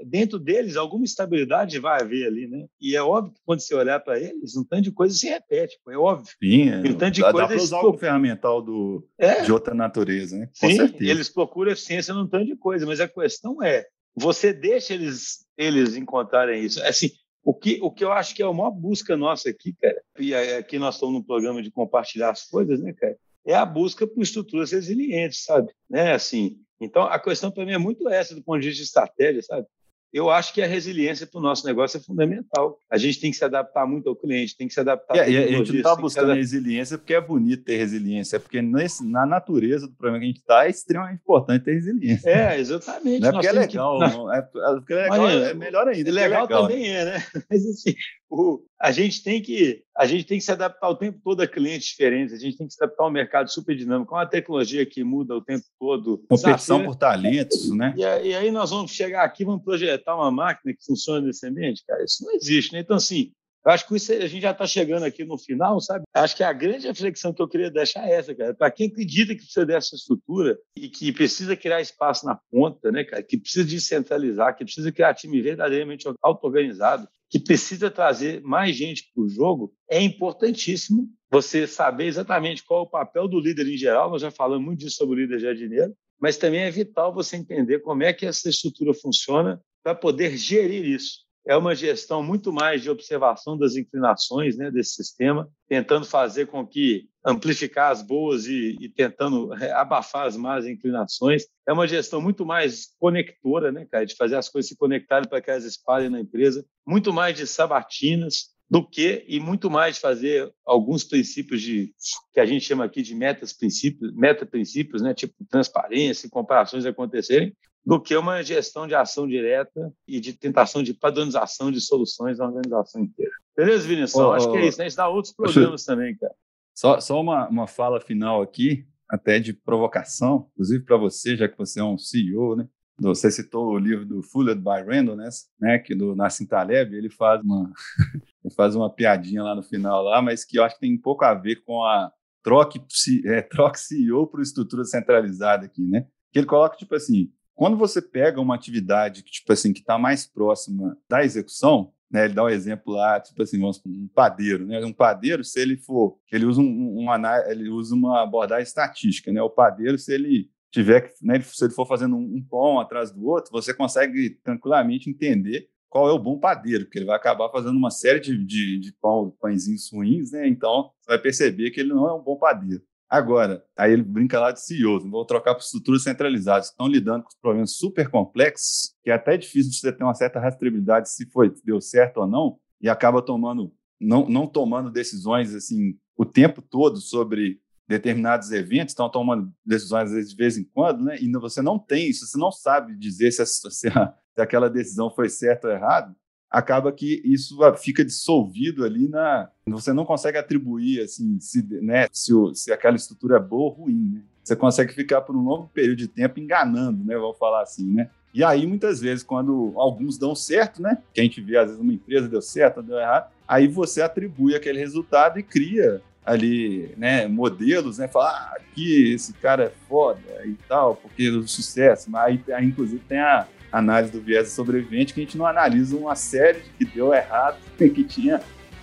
dentro 0.04 0.38
deles, 0.38 0.76
alguma 0.76 1.04
estabilidade 1.04 1.78
vai 1.78 2.02
haver 2.02 2.26
ali, 2.26 2.46
né? 2.46 2.66
E 2.80 2.94
é 2.94 3.02
óbvio 3.02 3.32
que 3.32 3.40
quando 3.46 3.60
você 3.60 3.74
olhar 3.74 3.98
para 4.00 4.20
eles, 4.20 4.56
um 4.56 4.64
tanto 4.64 4.82
de 4.82 4.92
coisa 4.92 5.14
se 5.14 5.26
repete, 5.26 5.78
é 5.88 5.96
óbvio. 5.96 6.34
Sim, 6.42 6.68
é. 6.68 6.78
um 6.78 6.94
tanto 6.94 7.14
de 7.14 7.22
dá, 7.22 7.32
coisa... 7.32 7.48
Dá 7.48 7.54
para 7.54 7.62
usar 7.62 7.80
o 7.80 7.98
ferramental 7.98 8.60
do, 8.60 9.08
é. 9.18 9.42
de 9.42 9.52
outra 9.52 9.74
natureza, 9.74 10.36
né? 10.36 10.48
Com 10.60 10.68
Sim, 10.68 10.76
certeza. 10.76 11.10
eles 11.10 11.28
procuram 11.30 11.72
eficiência 11.72 12.12
num 12.12 12.26
tanto 12.26 12.46
de 12.46 12.56
coisa, 12.56 12.84
mas 12.84 13.00
a 13.00 13.08
questão 13.08 13.62
é, 13.62 13.86
você 14.14 14.52
deixa 14.52 14.94
eles, 14.94 15.46
eles 15.56 15.96
encontrarem 15.96 16.62
isso. 16.62 16.82
Assim, 16.82 17.10
o 17.44 17.54
que, 17.54 17.78
o 17.82 17.90
que 17.90 18.04
eu 18.04 18.12
acho 18.12 18.34
que 18.34 18.42
é 18.42 18.46
a 18.46 18.52
maior 18.52 18.70
busca 18.70 19.16
nossa 19.16 19.50
aqui, 19.50 19.74
cara, 19.80 20.00
e 20.18 20.34
aqui 20.34 20.78
nós 20.78 20.94
estamos 20.94 21.14
no 21.14 21.24
programa 21.24 21.62
de 21.62 21.70
compartilhar 21.70 22.30
as 22.30 22.44
coisas, 22.46 22.80
né, 22.80 22.92
cara? 22.92 23.16
É 23.44 23.54
a 23.54 23.66
busca 23.66 24.06
por 24.06 24.22
estruturas 24.22 24.70
resilientes, 24.70 25.44
sabe? 25.44 25.72
Né, 25.90 26.12
assim, 26.12 26.60
então, 26.80 27.02
a 27.04 27.18
questão 27.18 27.50
para 27.50 27.64
mim 27.64 27.72
é 27.72 27.78
muito 27.78 28.08
essa, 28.08 28.34
do 28.34 28.42
ponto 28.42 28.60
de 28.60 28.68
vista 28.68 28.82
de 28.82 28.86
estratégia, 28.86 29.42
sabe? 29.42 29.66
Eu 30.12 30.28
acho 30.28 30.52
que 30.52 30.60
a 30.60 30.66
resiliência 30.66 31.26
para 31.26 31.38
o 31.38 31.42
nosso 31.42 31.66
negócio 31.66 31.96
é 31.96 32.00
fundamental. 32.00 32.78
A 32.90 32.98
gente 32.98 33.18
tem 33.18 33.30
que 33.30 33.36
se 33.36 33.44
adaptar 33.44 33.86
muito 33.86 34.08
ao 34.08 34.14
cliente, 34.14 34.56
tem 34.56 34.68
que 34.68 34.74
se 34.74 34.80
adaptar. 34.80 35.16
E 35.16 35.36
a 35.36 35.46
gente 35.46 35.72
não 35.72 35.78
está 35.78 35.96
buscando 35.96 36.34
resiliência 36.34 36.98
porque 36.98 37.14
é 37.14 37.20
bonito 37.20 37.64
ter 37.64 37.78
resiliência, 37.78 38.36
é 38.36 38.38
porque 38.38 38.60
nesse, 38.60 39.08
na 39.08 39.24
natureza 39.24 39.86
do 39.86 39.94
problema 39.94 40.18
que 40.18 40.24
a 40.24 40.28
gente 40.28 40.40
está 40.40 40.66
é 40.66 40.70
extremamente 40.70 41.20
importante 41.20 41.64
ter 41.64 41.74
resiliência. 41.74 42.28
É, 42.28 42.60
exatamente. 42.60 43.20
Não 43.20 43.28
é 43.28 43.32
porque 43.32 43.46
é 43.46 43.52
legal, 43.52 43.98
que... 43.98 44.06
não. 44.16 44.34
É, 44.34 44.38
é, 44.38 44.42
porque 44.42 44.92
é 44.92 45.02
legal, 45.02 45.28
é 45.28 45.54
melhor 45.54 45.88
ainda. 45.88 46.10
É 46.10 46.12
legal, 46.12 46.42
legal 46.42 46.62
também 46.62 46.82
né? 46.82 47.00
é, 47.00 47.04
né? 47.04 47.26
Mas 47.50 47.66
assim, 47.66 47.94
o, 48.32 48.64
a 48.80 48.90
gente 48.90 49.22
tem 49.22 49.42
que 49.42 49.82
a 49.94 50.06
gente 50.06 50.24
tem 50.24 50.38
que 50.38 50.44
se 50.44 50.50
adaptar 50.50 50.88
o 50.88 50.96
tempo 50.96 51.20
todo 51.22 51.42
a 51.42 51.46
clientes 51.46 51.88
diferentes, 51.88 52.34
a 52.34 52.38
gente 52.38 52.56
tem 52.56 52.66
que 52.66 52.72
se 52.72 52.82
adaptar 52.82 53.04
ao 53.04 53.10
mercado 53.10 53.52
super 53.52 53.76
dinâmico, 53.76 54.08
com 54.08 54.16
uma 54.16 54.24
tecnologia 54.24 54.86
que 54.86 55.04
muda 55.04 55.36
o 55.36 55.42
tempo 55.42 55.64
todo. 55.78 56.24
Competição 56.30 56.82
por 56.82 56.96
talentos, 56.96 57.70
né? 57.76 57.94
E, 57.94 58.00
e, 58.00 58.34
aí 58.34 58.50
nós 58.50 58.70
vamos 58.70 58.90
chegar 58.90 59.22
aqui, 59.22 59.44
vamos 59.44 59.62
projetar 59.62 60.16
uma 60.16 60.30
máquina 60.30 60.74
que 60.74 60.82
funciona 60.82 61.26
nesse 61.26 61.46
ambiente, 61.46 61.84
cara, 61.86 62.02
isso 62.02 62.24
não 62.24 62.34
existe, 62.34 62.72
né? 62.72 62.80
Então, 62.80 62.96
assim, 62.96 63.32
eu 63.64 63.70
acho 63.70 63.86
que 63.86 63.94
isso, 63.94 64.12
a 64.12 64.26
gente 64.26 64.42
já 64.42 64.50
está 64.50 64.66
chegando 64.66 65.04
aqui 65.04 65.24
no 65.24 65.38
final, 65.38 65.80
sabe? 65.80 66.04
Acho 66.12 66.36
que 66.36 66.42
a 66.42 66.52
grande 66.52 66.88
reflexão 66.88 67.32
que 67.32 67.40
eu 67.40 67.48
queria 67.48 67.70
deixar 67.70 68.08
é 68.08 68.14
essa, 68.14 68.34
cara. 68.34 68.54
Para 68.54 68.70
quem 68.70 68.88
acredita 68.88 69.34
que 69.34 69.42
precisa 69.42 69.64
dessa 69.64 69.94
estrutura 69.94 70.58
e 70.76 70.88
que 70.88 71.12
precisa 71.12 71.54
criar 71.54 71.80
espaço 71.80 72.26
na 72.26 72.38
ponta, 72.50 72.90
né, 72.90 73.04
cara? 73.04 73.22
Que 73.22 73.38
precisa 73.38 73.64
descentralizar, 73.64 74.56
que 74.56 74.64
precisa 74.64 74.90
criar 74.90 75.14
time 75.14 75.40
verdadeiramente 75.40 76.08
auto-organizado, 76.20 77.06
que 77.30 77.38
precisa 77.38 77.88
trazer 77.88 78.42
mais 78.42 78.76
gente 78.76 79.10
para 79.14 79.22
o 79.22 79.28
jogo, 79.28 79.72
é 79.88 80.00
importantíssimo 80.02 81.08
você 81.30 81.66
saber 81.66 82.06
exatamente 82.06 82.64
qual 82.64 82.80
é 82.80 82.82
o 82.82 82.90
papel 82.90 83.26
do 83.26 83.40
líder 83.40 83.66
em 83.68 83.76
geral. 83.76 84.10
Nós 84.10 84.20
já 84.20 84.30
falamos 84.30 84.66
muito 84.66 84.80
disso 84.80 84.96
sobre 84.96 85.14
o 85.14 85.18
líder 85.20 85.38
jardineiro, 85.38 85.94
mas 86.20 86.36
também 86.36 86.60
é 86.60 86.70
vital 86.70 87.14
você 87.14 87.36
entender 87.36 87.78
como 87.78 88.02
é 88.02 88.12
que 88.12 88.26
essa 88.26 88.50
estrutura 88.50 88.92
funciona 88.92 89.58
para 89.82 89.94
poder 89.94 90.36
gerir 90.36 90.84
isso 90.84 91.20
é 91.46 91.56
uma 91.56 91.74
gestão 91.74 92.22
muito 92.22 92.52
mais 92.52 92.82
de 92.82 92.90
observação 92.90 93.58
das 93.58 93.76
inclinações 93.76 94.56
né, 94.56 94.70
desse 94.70 94.94
sistema, 94.94 95.50
tentando 95.68 96.06
fazer 96.06 96.46
com 96.46 96.66
que 96.66 97.08
amplificar 97.24 97.90
as 97.90 98.02
boas 98.02 98.46
e, 98.46 98.76
e, 98.80 98.88
tentando 98.88 99.52
é, 99.54 99.72
abafar 99.72 100.26
as 100.26 100.36
más 100.36 100.66
inclinações. 100.66 101.44
É 101.66 101.72
uma 101.72 101.86
gestão 101.86 102.20
muito 102.20 102.44
mais 102.44 102.88
conectora, 102.98 103.72
né, 103.72 103.86
cara, 103.90 104.06
de 104.06 104.14
fazer 104.14 104.36
as 104.36 104.48
coisas 104.48 104.68
se 104.68 104.76
conectarem 104.76 105.28
para 105.28 105.40
que 105.40 105.50
elas 105.50 105.64
espalhem 105.64 106.10
na 106.10 106.20
empresa, 106.20 106.64
muito 106.86 107.12
mais 107.12 107.36
de 107.36 107.46
sabatinas 107.46 108.52
do 108.70 108.88
que 108.88 109.22
e 109.28 109.38
muito 109.38 109.70
mais 109.70 109.96
de 109.96 110.00
fazer 110.00 110.50
alguns 110.64 111.04
princípios 111.04 111.60
de 111.60 111.92
que 112.32 112.40
a 112.40 112.46
gente 112.46 112.64
chama 112.64 112.84
aqui 112.84 113.02
de 113.02 113.14
metas 113.14 113.52
princípios, 113.52 114.14
meta 114.14 114.46
princípios, 114.46 115.02
né, 115.02 115.12
tipo 115.12 115.34
transparência 115.50 116.30
comparações 116.30 116.86
acontecerem, 116.86 117.54
do 117.84 118.00
que 118.00 118.16
uma 118.16 118.42
gestão 118.42 118.86
de 118.86 118.94
ação 118.94 119.26
direta 119.26 119.92
e 120.06 120.20
de 120.20 120.32
tentação 120.32 120.82
de 120.82 120.94
padronização 120.94 121.70
de 121.70 121.80
soluções 121.80 122.38
na 122.38 122.46
organização 122.46 123.02
inteira. 123.02 123.32
Beleza, 123.56 123.86
Vinícius? 123.86 124.14
Oh, 124.14 124.32
Acho 124.32 124.50
que 124.50 124.58
é 124.58 124.66
isso. 124.66 124.78
Né? 124.78 124.84
A 124.84 124.88
gente 124.88 124.96
dá 124.96 125.08
outros 125.08 125.34
programas 125.34 125.84
também, 125.84 126.16
cara. 126.16 126.34
Só, 126.74 127.00
só 127.00 127.20
uma, 127.20 127.48
uma 127.48 127.66
fala 127.66 128.00
final 128.00 128.40
aqui, 128.40 128.86
até 129.08 129.38
de 129.38 129.52
provocação, 129.52 130.48
inclusive 130.52 130.84
para 130.84 130.96
você, 130.96 131.36
já 131.36 131.48
que 131.48 131.58
você 131.58 131.80
é 131.80 131.84
um 131.84 131.98
CEO, 131.98 132.56
né? 132.56 132.66
Você 132.98 133.30
citou 133.30 133.72
o 133.72 133.78
livro 133.78 134.06
do 134.06 134.22
Fuller 134.22 134.54
by 134.54 134.82
Randall, 134.86 135.16
né? 135.16 135.28
né 135.60 135.78
que 135.78 135.94
do 135.94 136.14
Nassim 136.14 136.46
Taleb, 136.46 136.94
ele 136.94 137.10
faz 137.10 137.42
uma 137.42 137.70
ele 138.44 138.54
faz 138.54 138.76
uma 138.76 138.88
piadinha 138.88 139.42
lá 139.42 139.54
no 139.54 139.62
final 139.62 140.02
lá, 140.04 140.22
mas 140.22 140.44
que 140.44 140.58
eu 140.58 140.64
acho 140.64 140.76
que 140.76 140.82
tem 140.82 140.94
um 140.94 141.00
pouco 141.00 141.24
a 141.24 141.34
ver 141.34 141.62
com 141.64 141.82
a 141.82 142.12
troque, 142.42 142.80
é, 143.24 143.42
troque 143.42 143.80
CEO 143.80 144.26
para 144.26 144.42
estrutura 144.42 144.84
centralizada 144.84 145.66
aqui, 145.66 145.82
né? 145.82 146.06
Que 146.32 146.38
ele 146.38 146.46
coloca 146.46 146.76
tipo 146.76 146.94
assim, 146.94 147.30
quando 147.54 147.76
você 147.76 148.00
pega 148.00 148.40
uma 148.40 148.54
atividade 148.54 149.22
que, 149.22 149.30
tipo 149.30 149.52
assim, 149.52 149.72
que 149.72 149.80
está 149.80 149.98
mais 149.98 150.26
próxima 150.26 150.96
da 151.08 151.24
execução, 151.24 151.92
né, 152.10 152.26
ele 152.26 152.34
dá 152.34 152.44
um 152.44 152.48
exemplo 152.48 152.92
lá, 152.92 153.18
tipo 153.18 153.42
assim, 153.42 153.62
um 153.86 154.08
padeiro, 154.08 154.66
né? 154.66 154.84
Um 154.84 154.92
padeiro, 154.92 155.42
se 155.42 155.58
ele 155.58 155.78
for, 155.78 156.18
ele 156.30 156.44
usa, 156.44 156.60
um, 156.60 156.98
um, 156.98 157.06
ele 157.48 157.70
usa 157.70 157.94
uma 157.94 158.22
abordagem 158.22 158.64
estatística, 158.64 159.32
né? 159.32 159.40
O 159.40 159.48
padeiro, 159.48 159.98
se 159.98 160.12
ele 160.12 160.50
tiver, 160.70 161.12
né, 161.22 161.40
se 161.40 161.64
ele 161.64 161.72
for 161.72 161.86
fazendo 161.86 162.16
um, 162.16 162.36
um 162.36 162.42
pão 162.42 162.80
atrás 162.80 163.10
do 163.10 163.26
outro, 163.26 163.50
você 163.50 163.72
consegue 163.72 164.30
tranquilamente 164.42 165.08
entender 165.08 165.68
qual 165.88 166.08
é 166.08 166.12
o 166.12 166.18
bom 166.18 166.38
padeiro, 166.38 166.84
porque 166.84 166.98
ele 166.98 167.06
vai 167.06 167.16
acabar 167.16 167.50
fazendo 167.50 167.76
uma 167.76 167.90
série 167.90 168.18
de, 168.18 168.42
de, 168.44 168.78
de 168.78 168.92
pão, 168.94 169.34
pãezinhos 169.40 169.90
ruins, 169.92 170.32
né? 170.32 170.48
Então, 170.48 170.90
você 171.00 171.10
vai 171.10 171.18
perceber 171.18 171.70
que 171.70 171.80
ele 171.80 171.90
não 171.90 172.08
é 172.08 172.14
um 172.14 172.22
bom 172.22 172.36
padeiro. 172.36 172.82
Agora, 173.12 173.62
aí 173.76 173.92
ele 173.92 174.02
brinca 174.02 174.40
lá 174.40 174.52
de 174.52 174.64
CEOs, 174.64 175.04
vou 175.04 175.26
trocar 175.26 175.54
para 175.54 175.62
estruturas 175.62 176.02
centralizadas, 176.02 176.68
estão 176.68 176.88
lidando 176.88 177.24
com 177.24 177.30
problemas 177.42 177.76
super 177.76 178.08
complexos, 178.08 178.94
que 179.04 179.10
é 179.10 179.12
até 179.12 179.36
difícil 179.36 179.70
de 179.70 179.76
você 179.76 179.92
ter 179.92 180.02
uma 180.02 180.14
certa 180.14 180.40
rastreabilidade 180.40 181.10
se 181.10 181.30
foi, 181.30 181.52
deu 181.62 181.78
certo 181.78 182.20
ou 182.20 182.26
não, 182.26 182.58
e 182.80 182.88
acaba 182.88 183.20
tomando, 183.20 183.70
não, 184.00 184.26
não 184.26 184.46
tomando 184.46 184.90
decisões 184.90 185.54
assim 185.54 185.94
o 186.16 186.24
tempo 186.24 186.62
todo 186.62 187.02
sobre 187.02 187.60
determinados 187.86 188.50
eventos, 188.50 188.92
estão 188.92 189.10
tomando 189.10 189.52
decisões 189.62 190.04
às 190.04 190.12
vezes 190.12 190.30
de 190.30 190.36
vez 190.36 190.56
em 190.56 190.64
quando, 190.64 191.04
né? 191.04 191.18
E 191.20 191.30
você 191.32 191.60
não 191.60 191.78
tem 191.78 192.08
isso, 192.08 192.26
você 192.26 192.38
não 192.38 192.50
sabe 192.50 192.96
dizer 192.96 193.30
se, 193.30 193.42
a, 193.42 193.44
se, 193.70 193.88
a, 193.88 194.14
se 194.34 194.40
aquela 194.40 194.70
decisão 194.70 195.14
foi 195.14 195.28
certa 195.28 195.68
ou 195.68 195.74
errada 195.74 196.16
acaba 196.52 196.92
que 196.92 197.22
isso 197.24 197.58
fica 197.78 198.04
dissolvido 198.04 198.84
ali 198.84 199.08
na. 199.08 199.48
Você 199.66 199.92
não 199.92 200.04
consegue 200.04 200.36
atribuir 200.36 201.00
assim, 201.00 201.40
se, 201.40 201.62
né, 201.80 202.06
se, 202.12 202.32
se 202.54 202.70
aquela 202.70 202.94
estrutura 202.94 203.36
é 203.36 203.40
boa 203.40 203.62
ou 203.62 203.84
ruim. 203.84 204.12
Né? 204.14 204.20
Você 204.44 204.54
consegue 204.54 204.92
ficar 204.92 205.22
por 205.22 205.34
um 205.34 205.42
longo 205.42 205.70
período 205.72 205.98
de 205.98 206.08
tempo 206.08 206.38
enganando, 206.38 207.02
né? 207.04 207.16
Vamos 207.16 207.38
falar 207.38 207.62
assim, 207.62 207.90
né? 207.90 208.10
E 208.34 208.42
aí, 208.42 208.66
muitas 208.66 209.00
vezes, 209.00 209.22
quando 209.22 209.72
alguns 209.76 210.18
dão 210.18 210.34
certo, 210.34 210.82
né? 210.82 210.98
Que 211.14 211.20
a 211.20 211.24
gente 211.24 211.40
vê, 211.40 211.56
às 211.56 211.66
vezes, 211.66 211.80
uma 211.80 211.92
empresa 211.92 212.28
deu 212.28 212.42
certo, 212.42 212.82
deu 212.82 212.98
errado, 212.98 213.30
aí 213.46 213.68
você 213.68 214.02
atribui 214.02 214.54
aquele 214.54 214.78
resultado 214.78 215.38
e 215.38 215.42
cria 215.42 216.02
ali, 216.24 216.94
né, 216.96 217.26
modelos, 217.26 217.98
né, 217.98 218.06
falar 218.06 218.30
ah, 218.30 218.60
que 218.74 219.12
esse 219.12 219.32
cara 219.34 219.64
é 219.64 219.72
foda 219.88 220.20
e 220.44 220.54
tal, 220.68 220.94
porque 220.94 221.28
o 221.28 221.48
sucesso, 221.48 222.08
mas 222.08 222.24
aí, 222.24 222.54
aí 222.54 222.64
inclusive 222.64 223.02
tem 223.08 223.18
a, 223.18 223.46
análise 223.72 224.12
do 224.12 224.20
viés 224.20 224.48
sobrevivente 224.50 225.14
que 225.14 225.20
a 225.20 225.24
gente 225.24 225.38
não 225.38 225.46
analisa 225.46 225.96
uma 225.96 226.14
série 226.14 226.62
que 226.78 226.84
deu 226.84 227.12
errado, 227.14 227.56
que 227.78 228.04
tinha 228.04 228.40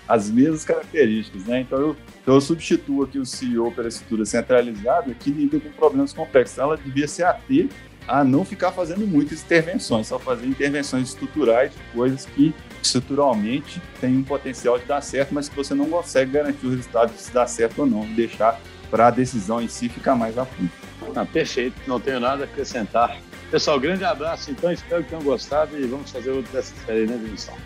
as 0.07 0.29
mesmas 0.29 0.65
características, 0.65 1.45
né? 1.45 1.61
Então 1.61 1.79
eu, 1.79 1.95
então 2.21 2.33
eu 2.33 2.41
substituo 2.41 3.03
aqui 3.03 3.19
o 3.19 3.25
CEO 3.25 3.71
pela 3.71 3.87
estrutura 3.87 4.25
centralizada 4.25 5.13
que 5.13 5.29
lida 5.29 5.59
com 5.59 5.69
problemas 5.69 6.11
complexos. 6.11 6.57
Ela 6.57 6.75
devia 6.75 7.07
se 7.07 7.21
ater 7.21 7.69
a 8.07 8.23
não 8.23 8.43
ficar 8.43 8.71
fazendo 8.71 9.05
muitas 9.05 9.43
intervenções, 9.43 10.07
só 10.07 10.17
fazer 10.17 10.47
intervenções 10.47 11.09
estruturais 11.09 11.71
de 11.71 11.77
coisas 11.93 12.25
que 12.25 12.55
estruturalmente 12.81 13.79
têm 14.01 14.17
um 14.17 14.23
potencial 14.23 14.79
de 14.79 14.85
dar 14.85 15.01
certo, 15.01 15.31
mas 15.31 15.47
que 15.47 15.55
você 15.55 15.75
não 15.75 15.87
consegue 15.87 16.31
garantir 16.31 16.65
o 16.65 16.71
resultado 16.71 17.13
de 17.13 17.21
se 17.21 17.31
dar 17.31 17.45
certo 17.45 17.79
ou 17.79 17.85
não, 17.85 18.01
deixar 18.15 18.59
para 18.89 19.07
a 19.07 19.11
decisão 19.11 19.61
em 19.61 19.67
si 19.67 19.89
ficar 19.89 20.15
mais 20.15 20.39
a 20.39 20.45
fundo. 20.45 20.71
Ah, 21.15 21.25
perfeito, 21.25 21.75
não 21.85 21.99
tenho 21.99 22.19
nada 22.19 22.43
a 22.43 22.45
acrescentar. 22.45 23.15
Pessoal, 23.51 23.79
grande 23.79 24.03
abraço, 24.03 24.51
então, 24.51 24.71
espero 24.71 25.03
que 25.03 25.09
tenham 25.09 25.23
gostado 25.23 25.77
e 25.77 25.87
vamos 25.87 26.11
fazer 26.11 26.29
outro 26.29 26.51
dessa 26.51 26.73
série, 26.85 27.07
né, 27.07 27.17
Vinicius? 27.17 27.57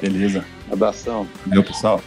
Beleza. 0.00 0.44
Abração. 0.70 1.28
Valeu, 1.46 1.64
pessoal. 1.64 2.00